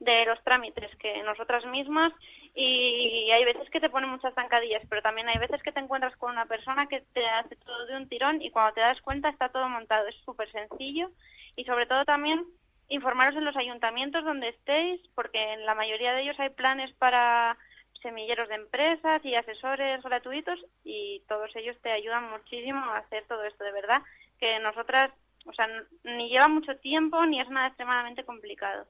de 0.00 0.26
los 0.26 0.42
trámites 0.42 0.94
que 0.96 1.22
nosotras 1.22 1.64
mismas 1.66 2.12
y 2.54 3.30
hay 3.30 3.44
veces 3.44 3.70
que 3.70 3.80
te 3.80 3.88
ponen 3.88 4.10
muchas 4.10 4.34
zancadillas, 4.34 4.82
pero 4.88 5.02
también 5.02 5.28
hay 5.28 5.38
veces 5.38 5.62
que 5.62 5.70
te 5.70 5.78
encuentras 5.78 6.16
con 6.16 6.32
una 6.32 6.46
persona 6.46 6.88
que 6.88 7.02
te 7.12 7.24
hace 7.26 7.54
todo 7.56 7.86
de 7.86 7.96
un 7.96 8.08
tirón 8.08 8.42
y 8.42 8.50
cuando 8.50 8.74
te 8.74 8.80
das 8.80 9.00
cuenta 9.00 9.28
está 9.28 9.48
todo 9.48 9.68
montado. 9.68 10.08
Es 10.08 10.16
súper 10.24 10.50
sencillo 10.50 11.10
y 11.54 11.64
sobre 11.64 11.86
todo 11.86 12.04
también 12.04 12.44
informaros 12.88 13.36
en 13.36 13.44
los 13.44 13.56
ayuntamientos 13.56 14.24
donde 14.24 14.48
estéis, 14.48 15.00
porque 15.14 15.52
en 15.52 15.64
la 15.64 15.74
mayoría 15.74 16.12
de 16.12 16.22
ellos 16.22 16.38
hay 16.38 16.50
planes 16.50 16.92
para 16.94 17.56
semilleros 18.04 18.48
de 18.48 18.56
empresas 18.56 19.24
y 19.24 19.34
asesores 19.34 20.02
gratuitos 20.02 20.60
y 20.84 21.22
todos 21.26 21.50
ellos 21.56 21.76
te 21.82 21.90
ayudan 21.90 22.30
muchísimo 22.30 22.78
a 22.84 22.98
hacer 22.98 23.24
todo 23.26 23.42
esto 23.44 23.64
de 23.64 23.72
verdad, 23.72 24.02
que 24.38 24.60
nosotras, 24.60 25.10
o 25.46 25.52
sea, 25.54 25.66
ni 26.04 26.28
lleva 26.28 26.46
mucho 26.46 26.76
tiempo 26.76 27.24
ni 27.24 27.40
es 27.40 27.48
nada 27.48 27.68
extremadamente 27.68 28.24
complicado. 28.24 28.86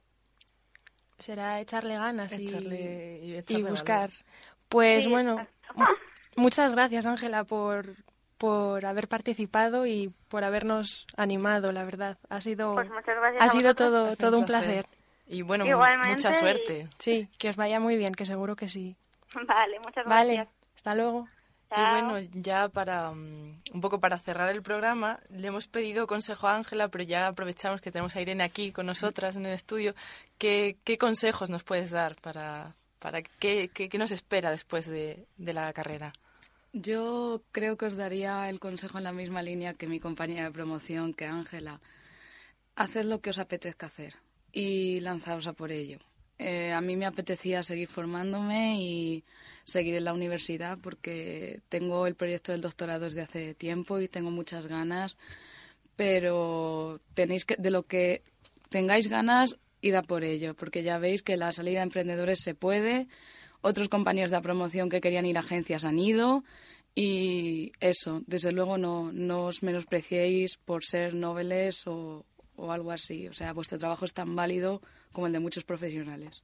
Será 1.17 1.61
echarle 1.61 1.95
ganas 1.95 2.37
y, 2.37 3.41
y, 3.47 3.63
buscar. 3.63 4.09
Pues 4.67 5.07
bueno, 5.07 5.47
muchas 6.35 6.73
gracias 6.73 7.05
Ángela 7.05 7.45
por, 7.45 7.95
por 8.37 8.85
haber 8.85 9.07
participado 9.07 9.85
y 9.85 10.13
por 10.27 10.43
habernos 10.43 11.07
animado, 11.15 11.71
la 11.71 11.85
verdad. 11.85 12.17
Ha 12.29 12.41
sido, 12.41 12.75
pues 12.75 12.89
ha 13.39 13.47
sido 13.47 13.75
todo, 13.75 14.17
todo 14.17 14.37
un 14.37 14.45
placer. 14.45 14.85
Y 15.27 15.41
bueno, 15.41 15.65
mucha 15.65 16.33
suerte. 16.33 16.87
Sí, 16.99 17.29
que 17.39 17.49
os 17.49 17.55
vaya 17.55 17.79
muy 17.79 17.95
bien, 17.95 18.13
que 18.13 18.25
seguro 18.25 18.57
que 18.57 18.67
sí. 18.67 18.97
Vale, 19.47 19.79
muchas 19.79 20.05
gracias. 20.05 20.07
Vale, 20.07 20.49
hasta 20.75 20.95
luego. 20.95 21.27
Y 21.71 21.81
bueno, 21.81 22.19
ya 22.33 22.69
para 22.69 23.11
mm, 23.11 23.61
un 23.73 23.81
poco 23.81 23.99
para 23.99 24.17
cerrar 24.19 24.49
el 24.49 24.61
programa, 24.61 25.19
le 25.29 25.47
hemos 25.47 25.67
pedido 25.67 26.07
consejo 26.07 26.47
a 26.47 26.55
Ángela, 26.55 26.87
pero 26.89 27.03
ya 27.03 27.27
aprovechamos 27.27 27.81
que 27.81 27.91
tenemos 27.91 28.15
a 28.15 28.21
Irene 28.21 28.43
aquí 28.43 28.71
con 28.71 28.85
nosotras 28.85 29.35
en 29.35 29.45
el 29.45 29.53
estudio. 29.53 29.93
¿Qué, 30.37 30.77
qué 30.83 30.97
consejos 30.97 31.49
nos 31.49 31.63
puedes 31.63 31.89
dar 31.89 32.15
para, 32.21 32.75
para 32.99 33.21
qué, 33.21 33.69
qué, 33.73 33.97
nos 33.97 34.11
espera 34.11 34.51
después 34.51 34.85
de, 34.85 35.25
de 35.37 35.53
la 35.53 35.73
carrera? 35.73 36.13
Yo 36.71 37.41
creo 37.51 37.77
que 37.77 37.87
os 37.87 37.95
daría 37.95 38.47
el 38.49 38.59
consejo 38.59 38.97
en 38.97 39.05
la 39.05 39.11
misma 39.11 39.41
línea 39.41 39.73
que 39.73 39.87
mi 39.87 39.99
compañera 39.99 40.43
de 40.43 40.51
promoción, 40.51 41.13
que 41.13 41.25
Ángela. 41.25 41.81
Haced 42.75 43.05
lo 43.05 43.21
que 43.21 43.31
os 43.31 43.39
apetezca 43.39 43.87
hacer 43.87 44.15
y 44.51 44.99
lanzaos 44.99 45.47
a 45.47 45.53
por 45.53 45.71
ello. 45.71 45.99
Eh, 46.37 46.73
a 46.73 46.81
mí 46.81 46.97
me 46.97 47.05
apetecía 47.05 47.63
seguir 47.63 47.87
formándome 47.87 48.81
y 48.81 49.23
seguir 49.63 49.95
en 49.95 50.03
la 50.03 50.13
universidad 50.13 50.77
porque 50.81 51.61
tengo 51.69 52.07
el 52.07 52.15
proyecto 52.15 52.51
del 52.51 52.61
doctorado 52.61 53.05
desde 53.05 53.21
hace 53.21 53.53
tiempo 53.53 53.99
y 53.99 54.09
tengo 54.09 54.31
muchas 54.31 54.67
ganas, 54.67 55.17
pero 55.95 56.99
tenéis 57.13 57.45
que, 57.45 57.55
de 57.55 57.71
lo 57.71 57.83
que 57.83 58.21
tengáis 58.69 59.07
ganas, 59.07 59.55
id 59.81 59.95
a 59.95 60.01
por 60.01 60.23
ello, 60.23 60.55
porque 60.55 60.83
ya 60.83 60.97
veis 60.97 61.23
que 61.23 61.37
la 61.37 61.53
salida 61.53 61.79
de 61.79 61.83
emprendedores 61.83 62.39
se 62.43 62.53
puede, 62.53 63.07
otros 63.61 63.87
compañeros 63.87 64.31
de 64.31 64.37
la 64.37 64.41
promoción 64.41 64.89
que 64.89 65.01
querían 65.01 65.25
ir 65.25 65.37
a 65.37 65.41
agencias 65.41 65.85
han 65.85 65.99
ido 65.99 66.43
y 66.95 67.71
eso, 67.79 68.23
desde 68.27 68.51
luego 68.51 68.77
no, 68.77 69.11
no 69.11 69.45
os 69.45 69.63
menospreciéis 69.63 70.57
por 70.57 70.83
ser 70.83 71.13
noveles 71.13 71.87
o, 71.87 72.25
o 72.57 72.71
algo 72.71 72.91
así, 72.91 73.27
o 73.27 73.33
sea, 73.33 73.53
vuestro 73.53 73.77
trabajo 73.77 74.05
es 74.05 74.13
tan 74.13 74.35
válido 74.35 74.81
como 75.11 75.27
el 75.27 75.33
de 75.33 75.39
muchos 75.39 75.63
profesionales. 75.63 76.43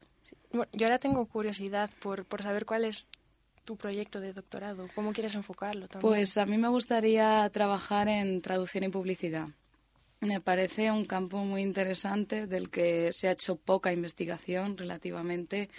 yo 0.51 0.85
ahora 0.85 0.99
tengo 0.99 1.25
curiosidad 1.25 1.89
por, 2.01 2.25
por 2.25 2.41
saber 2.41 2.65
cuál 2.65 2.85
es 2.85 3.07
tu 3.65 3.77
proyecto 3.77 4.19
de 4.19 4.33
doctorado, 4.33 4.87
cómo 4.95 5.13
quieres 5.13 5.35
enfocarlo 5.35 5.87
también. 5.87 6.09
Pues 6.09 6.37
a 6.37 6.45
mí 6.45 6.57
me 6.57 6.67
gustaría 6.67 7.49
trabajar 7.49 8.07
en 8.07 8.41
traducción 8.41 8.83
y 8.83 8.89
publicidad. 8.89 9.49
Me 10.19 10.39
parece 10.39 10.91
un 10.91 11.05
campo 11.05 11.37
muy 11.37 11.61
interesante 11.61 12.47
del 12.47 12.69
que 12.69 13.11
se 13.13 13.27
ha 13.27 13.31
hecho 13.31 13.55
poca 13.55 13.91
investigación 13.91 14.77
relativamente 14.77 15.69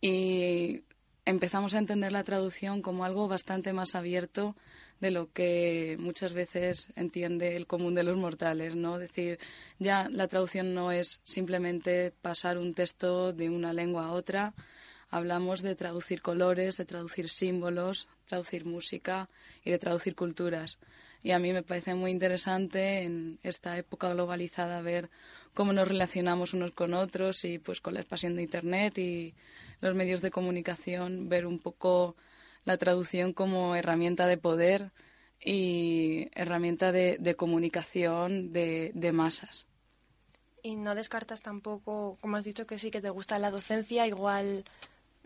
y 0.00 0.82
empezamos 1.24 1.74
a 1.74 1.78
entender 1.78 2.12
la 2.12 2.24
traducción 2.24 2.82
como 2.82 3.04
algo 3.04 3.26
bastante 3.26 3.72
más 3.72 3.94
abierto 3.94 4.54
de 5.00 5.10
lo 5.10 5.32
que 5.32 5.96
muchas 5.98 6.32
veces 6.32 6.88
entiende 6.96 7.56
el 7.56 7.66
común 7.66 7.94
de 7.94 8.04
los 8.04 8.16
mortales, 8.16 8.74
¿no? 8.74 8.96
Es 8.96 9.02
decir, 9.08 9.38
ya 9.78 10.08
la 10.08 10.28
traducción 10.28 10.74
no 10.74 10.92
es 10.92 11.20
simplemente 11.24 12.12
pasar 12.22 12.58
un 12.58 12.74
texto 12.74 13.32
de 13.32 13.50
una 13.50 13.72
lengua 13.72 14.06
a 14.06 14.12
otra, 14.12 14.54
hablamos 15.10 15.62
de 15.62 15.74
traducir 15.74 16.22
colores, 16.22 16.76
de 16.76 16.84
traducir 16.84 17.28
símbolos, 17.28 18.08
traducir 18.26 18.64
música 18.64 19.28
y 19.64 19.70
de 19.70 19.78
traducir 19.78 20.14
culturas. 20.14 20.78
Y 21.22 21.30
a 21.30 21.38
mí 21.38 21.52
me 21.52 21.62
parece 21.62 21.94
muy 21.94 22.10
interesante 22.10 23.02
en 23.02 23.38
esta 23.42 23.78
época 23.78 24.12
globalizada 24.12 24.82
ver 24.82 25.10
cómo 25.54 25.72
nos 25.72 25.88
relacionamos 25.88 26.52
unos 26.52 26.72
con 26.72 26.92
otros 26.94 27.44
y 27.44 27.58
pues 27.58 27.80
con 27.80 27.94
la 27.94 28.00
expansión 28.00 28.36
de 28.36 28.42
Internet 28.42 28.98
y 28.98 29.34
los 29.80 29.94
medios 29.94 30.20
de 30.20 30.30
comunicación, 30.30 31.28
ver 31.28 31.46
un 31.46 31.58
poco 31.58 32.16
la 32.64 32.76
traducción 32.76 33.32
como 33.32 33.74
herramienta 33.76 34.26
de 34.26 34.38
poder 34.38 34.92
y 35.40 36.28
herramienta 36.34 36.92
de, 36.92 37.34
comunicación 37.36 38.52
de, 38.52 38.92
de, 38.94 39.12
masas. 39.12 39.66
Y 40.62 40.76
no 40.76 40.94
descartas 40.94 41.42
tampoco, 41.42 42.16
como 42.20 42.36
has 42.36 42.44
dicho 42.44 42.66
que 42.66 42.78
sí, 42.78 42.90
que 42.90 43.02
te 43.02 43.10
gusta 43.10 43.38
la 43.38 43.50
docencia, 43.50 44.06
igual 44.06 44.64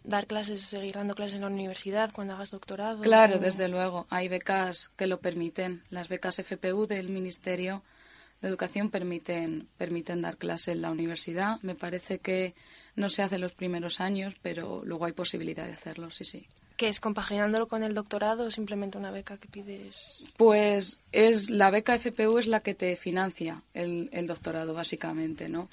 dar 0.02 0.26
clases, 0.26 0.62
seguir 0.62 0.94
dando 0.94 1.14
clases 1.14 1.34
en 1.34 1.42
la 1.42 1.46
universidad 1.48 2.10
cuando 2.12 2.34
hagas 2.34 2.50
doctorado. 2.50 3.02
Claro, 3.02 3.38
desde 3.38 3.68
luego. 3.68 4.06
Hay 4.10 4.28
becas 4.28 4.90
que 4.96 5.06
lo 5.06 5.20
permiten. 5.20 5.84
Las 5.90 6.08
becas 6.08 6.38
FPU 6.38 6.86
del 6.86 7.10
Ministerio 7.10 7.84
de 8.40 8.48
Educación 8.48 8.90
permiten, 8.90 9.68
permiten 9.76 10.22
dar 10.22 10.36
clases 10.36 10.68
en 10.68 10.82
la 10.82 10.90
universidad. 10.90 11.60
Me 11.62 11.74
parece 11.74 12.18
que 12.18 12.54
no 12.96 13.08
se 13.08 13.22
hace 13.22 13.38
los 13.38 13.52
primeros 13.52 14.00
años, 14.00 14.34
pero 14.42 14.82
luego 14.84 15.04
hay 15.04 15.12
posibilidad 15.12 15.66
de 15.66 15.72
hacerlo, 15.72 16.10
sí, 16.10 16.24
sí. 16.24 16.48
¿Qué 16.78 16.88
es 16.88 17.00
compaginándolo 17.00 17.66
con 17.66 17.82
el 17.82 17.92
doctorado 17.92 18.44
o 18.44 18.50
simplemente 18.52 18.98
una 18.98 19.10
beca 19.10 19.36
que 19.36 19.48
pides? 19.48 20.22
Pues 20.36 21.00
es 21.10 21.50
la 21.50 21.72
beca 21.72 21.98
FPU 21.98 22.38
es 22.38 22.46
la 22.46 22.60
que 22.60 22.72
te 22.72 22.94
financia 22.94 23.64
el, 23.74 24.08
doctorado 24.28 24.74
básicamente, 24.74 25.48
¿no? 25.48 25.68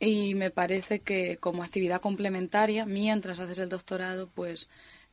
Y 0.00 0.34
me 0.34 0.50
parece 0.50 1.00
que 1.00 1.36
como 1.36 1.62
actividad 1.62 2.00
complementaria, 2.00 2.86
mientras 2.86 3.40
haces 3.40 3.58
el 3.58 3.68
doctorado, 3.68 4.30
pues 4.34 4.70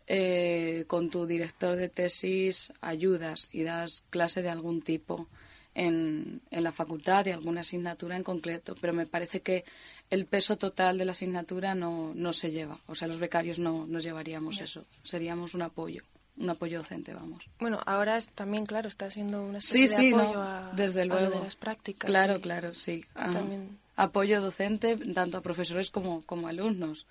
eh, 0.07 0.85
con 0.87 1.09
tu 1.09 1.25
director 1.25 1.75
de 1.75 1.89
tesis 1.89 2.71
ayudas 2.79 3.49
y 3.51 3.63
das 3.63 4.05
clase 4.11 4.41
de 4.41 4.49
algún 4.49 4.81
tipo 4.81 5.27
en, 5.73 6.39
en 6.49 6.63
la 6.63 6.71
facultad, 6.71 7.25
de 7.25 7.33
alguna 7.33 7.59
asignatura 7.59 8.15
en 8.15 8.23
concreto. 8.23 8.73
Pero 8.79 8.93
me 8.93 9.05
parece 9.05 9.41
que 9.41 9.65
el 10.09 10.25
peso 10.25 10.57
total 10.57 10.97
de 10.97 11.05
la 11.05 11.11
asignatura 11.11 11.75
no, 11.75 12.13
no 12.15 12.33
se 12.33 12.51
lleva. 12.51 12.79
O 12.87 12.95
sea, 12.95 13.07
los 13.07 13.19
becarios 13.19 13.59
no 13.59 13.85
nos 13.87 14.03
llevaríamos 14.03 14.61
eso. 14.61 14.85
Seríamos 15.03 15.53
un 15.53 15.63
apoyo, 15.63 16.03
un 16.37 16.49
apoyo 16.49 16.79
docente, 16.79 17.13
vamos. 17.13 17.43
Bueno, 17.59 17.79
ahora 17.85 18.17
es, 18.17 18.29
también, 18.29 18.65
claro, 18.65 18.87
está 18.87 19.09
siendo 19.09 19.43
una 19.43 19.57
especie 19.57 19.87
sí, 19.87 20.09
de 20.11 20.21
apoyo 20.21 20.41
a, 20.41 20.71
desde 20.75 21.05
luego. 21.05 21.31
de 21.31 21.43
las 21.43 21.55
prácticas. 21.55 22.07
Claro, 22.07 22.39
claro, 22.39 22.73
sí. 22.73 23.05
También... 23.13 23.77
Apoyo 23.97 24.41
docente 24.41 24.97
tanto 25.13 25.37
a 25.37 25.41
profesores 25.41 25.89
como, 25.89 26.21
como 26.23 26.49
alumnos. 26.49 27.05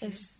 Es 0.00 0.36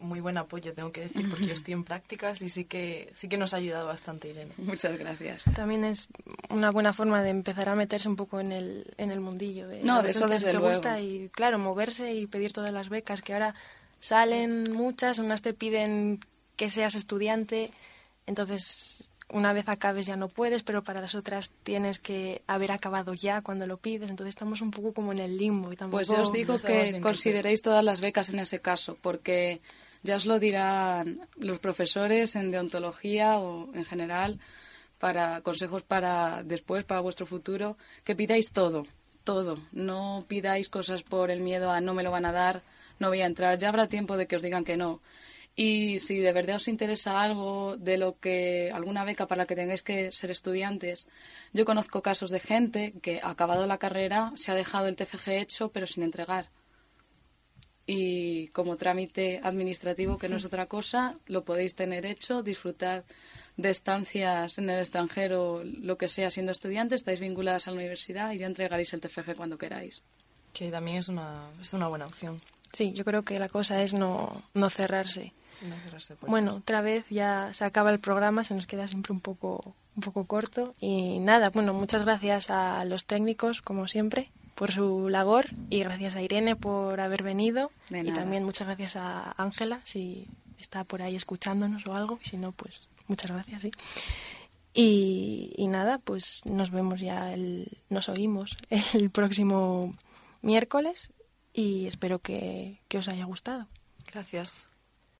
muy 0.00 0.20
buen 0.20 0.38
apoyo, 0.38 0.72
tengo 0.74 0.92
que 0.92 1.02
decir, 1.02 1.28
porque 1.28 1.46
yo 1.46 1.54
estoy 1.54 1.74
en 1.74 1.84
prácticas 1.84 2.42
y 2.42 2.48
sí 2.48 2.64
que, 2.64 3.10
sí 3.14 3.28
que 3.28 3.36
nos 3.36 3.54
ha 3.54 3.58
ayudado 3.58 3.86
bastante, 3.86 4.28
Irene. 4.28 4.52
Muchas 4.58 4.98
gracias. 4.98 5.44
También 5.54 5.84
es 5.84 6.08
una 6.50 6.70
buena 6.70 6.92
forma 6.92 7.22
de 7.22 7.30
empezar 7.30 7.68
a 7.68 7.74
meterse 7.74 8.08
un 8.08 8.16
poco 8.16 8.40
en 8.40 8.52
el, 8.52 8.94
en 8.98 9.10
el 9.10 9.20
mundillo. 9.20 9.68
De 9.68 9.82
no, 9.82 10.02
de 10.02 10.10
eso 10.10 10.28
desde 10.28 10.46
te 10.46 10.52
luego. 10.52 10.68
Gusta 10.68 11.00
y, 11.00 11.28
claro, 11.30 11.58
moverse 11.58 12.14
y 12.14 12.26
pedir 12.26 12.52
todas 12.52 12.72
las 12.72 12.88
becas, 12.88 13.22
que 13.22 13.32
ahora 13.32 13.54
salen 13.98 14.72
muchas, 14.72 15.18
unas 15.18 15.42
te 15.42 15.54
piden 15.54 16.20
que 16.56 16.68
seas 16.68 16.94
estudiante, 16.94 17.70
entonces 18.26 19.10
una 19.28 19.52
vez 19.52 19.68
acabes 19.68 20.06
ya 20.06 20.16
no 20.16 20.28
puedes, 20.28 20.62
pero 20.62 20.84
para 20.84 21.00
las 21.00 21.14
otras 21.14 21.50
tienes 21.64 21.98
que 21.98 22.42
haber 22.46 22.72
acabado 22.72 23.12
ya 23.14 23.42
cuando 23.42 23.66
lo 23.66 23.78
pides, 23.78 24.08
entonces 24.10 24.30
estamos 24.30 24.60
un 24.60 24.70
poco 24.70 24.92
como 24.92 25.12
en 25.12 25.18
el 25.18 25.36
limbo. 25.36 25.72
Y 25.72 25.76
tampoco 25.76 25.98
pues 25.98 26.10
os 26.10 26.32
digo 26.32 26.56
que 26.58 27.00
consideréis 27.00 27.60
todas 27.62 27.84
las 27.84 28.00
becas 28.00 28.32
en 28.32 28.38
ese 28.38 28.60
caso, 28.60 28.96
porque 29.00 29.60
ya 30.02 30.16
os 30.16 30.26
lo 30.26 30.38
dirán 30.38 31.28
los 31.36 31.58
profesores 31.58 32.36
en 32.36 32.50
deontología 32.50 33.38
o 33.38 33.74
en 33.74 33.84
general 33.84 34.40
para 34.98 35.40
consejos 35.42 35.82
para 35.82 36.42
después, 36.42 36.84
para 36.84 37.00
vuestro 37.00 37.26
futuro, 37.26 37.76
que 38.04 38.16
pidáis 38.16 38.52
todo, 38.52 38.86
todo. 39.24 39.58
No 39.72 40.24
pidáis 40.28 40.68
cosas 40.68 41.02
por 41.02 41.30
el 41.30 41.40
miedo 41.40 41.70
a 41.70 41.80
no 41.80 41.94
me 41.94 42.02
lo 42.02 42.10
van 42.10 42.24
a 42.24 42.32
dar, 42.32 42.62
no 42.98 43.08
voy 43.08 43.20
a 43.20 43.26
entrar. 43.26 43.58
Ya 43.58 43.68
habrá 43.68 43.88
tiempo 43.88 44.16
de 44.16 44.26
que 44.26 44.36
os 44.36 44.42
digan 44.42 44.64
que 44.64 44.76
no. 44.76 45.00
Y 45.58 46.00
si 46.00 46.18
de 46.18 46.34
verdad 46.34 46.56
os 46.56 46.68
interesa 46.68 47.22
algo 47.22 47.76
de 47.78 47.96
lo 47.96 48.18
que 48.20 48.70
alguna 48.72 49.04
beca 49.04 49.26
para 49.26 49.42
la 49.42 49.46
que 49.46 49.56
tengáis 49.56 49.80
que 49.80 50.12
ser 50.12 50.30
estudiantes, 50.30 51.06
yo 51.54 51.64
conozco 51.64 52.02
casos 52.02 52.30
de 52.30 52.40
gente 52.40 52.92
que 53.00 53.20
ha 53.22 53.30
acabado 53.30 53.66
la 53.66 53.78
carrera, 53.78 54.32
se 54.36 54.50
ha 54.50 54.54
dejado 54.54 54.86
el 54.86 54.96
TFG 54.96 55.30
hecho, 55.30 55.70
pero 55.70 55.86
sin 55.86 56.02
entregar. 56.02 56.50
Y 57.86 58.48
como 58.48 58.76
trámite 58.76 59.40
administrativo, 59.42 60.18
que 60.18 60.28
no 60.28 60.36
es 60.36 60.44
otra 60.44 60.66
cosa, 60.66 61.16
lo 61.26 61.44
podéis 61.44 61.74
tener 61.76 62.04
hecho, 62.04 62.42
disfrutad 62.42 63.04
de 63.56 63.70
estancias 63.70 64.58
en 64.58 64.68
el 64.68 64.80
extranjero, 64.80 65.62
lo 65.64 65.96
que 65.96 66.08
sea, 66.08 66.30
siendo 66.30 66.52
estudiantes, 66.52 67.00
estáis 67.00 67.20
vinculadas 67.20 67.66
a 67.66 67.70
la 67.70 67.76
universidad 67.76 68.32
y 68.32 68.38
ya 68.38 68.46
entregaréis 68.46 68.92
el 68.92 69.00
TFG 69.00 69.34
cuando 69.36 69.56
queráis. 69.56 70.02
Que 70.52 70.70
también 70.70 70.98
es 70.98 71.08
una, 71.08 71.48
es 71.60 71.72
una 71.72 71.88
buena 71.88 72.06
opción. 72.06 72.40
Sí, 72.72 72.92
yo 72.92 73.04
creo 73.04 73.22
que 73.22 73.38
la 73.38 73.48
cosa 73.48 73.82
es 73.82 73.94
no, 73.94 74.42
no 74.52 74.68
cerrarse. 74.68 75.32
bueno, 76.26 76.56
otra 76.56 76.82
vez 76.82 77.06
ya 77.08 77.50
se 77.54 77.64
acaba 77.64 77.90
el 77.90 78.00
programa, 78.00 78.44
se 78.44 78.54
nos 78.54 78.66
queda 78.66 78.86
siempre 78.86 79.12
un 79.12 79.20
poco, 79.20 79.74
un 79.94 80.02
poco 80.02 80.26
corto. 80.26 80.74
Y 80.80 81.18
nada, 81.20 81.50
bueno, 81.50 81.72
muchas 81.72 82.04
gracias 82.04 82.50
a 82.50 82.84
los 82.84 83.06
técnicos, 83.06 83.62
como 83.62 83.88
siempre, 83.88 84.30
por 84.56 84.72
su 84.72 85.08
labor 85.08 85.46
y 85.70 85.80
gracias 85.80 86.16
a 86.16 86.22
Irene 86.22 86.56
por 86.56 87.00
haber 87.00 87.22
venido. 87.22 87.70
Y 87.90 88.10
también 88.10 88.42
muchas 88.42 88.66
gracias 88.66 88.96
a 88.96 89.34
Ángela, 89.36 89.80
si 89.84 90.26
está 90.58 90.82
por 90.82 91.02
ahí 91.02 91.14
escuchándonos 91.14 91.86
o 91.86 91.94
algo. 91.94 92.18
Si 92.24 92.36
no, 92.38 92.50
pues 92.52 92.88
muchas 93.06 93.30
gracias, 93.30 93.62
sí. 93.62 93.70
Y, 94.72 95.52
y 95.56 95.68
nada, 95.68 95.98
pues 95.98 96.40
nos 96.44 96.70
vemos 96.70 97.00
ya, 97.00 97.32
el, 97.32 97.78
nos 97.90 98.08
oímos 98.08 98.56
el 98.94 99.10
próximo 99.10 99.94
miércoles 100.42 101.12
y 101.52 101.86
espero 101.86 102.18
que, 102.18 102.80
que 102.88 102.98
os 102.98 103.08
haya 103.08 103.24
gustado. 103.26 103.68
Gracias. 104.12 104.66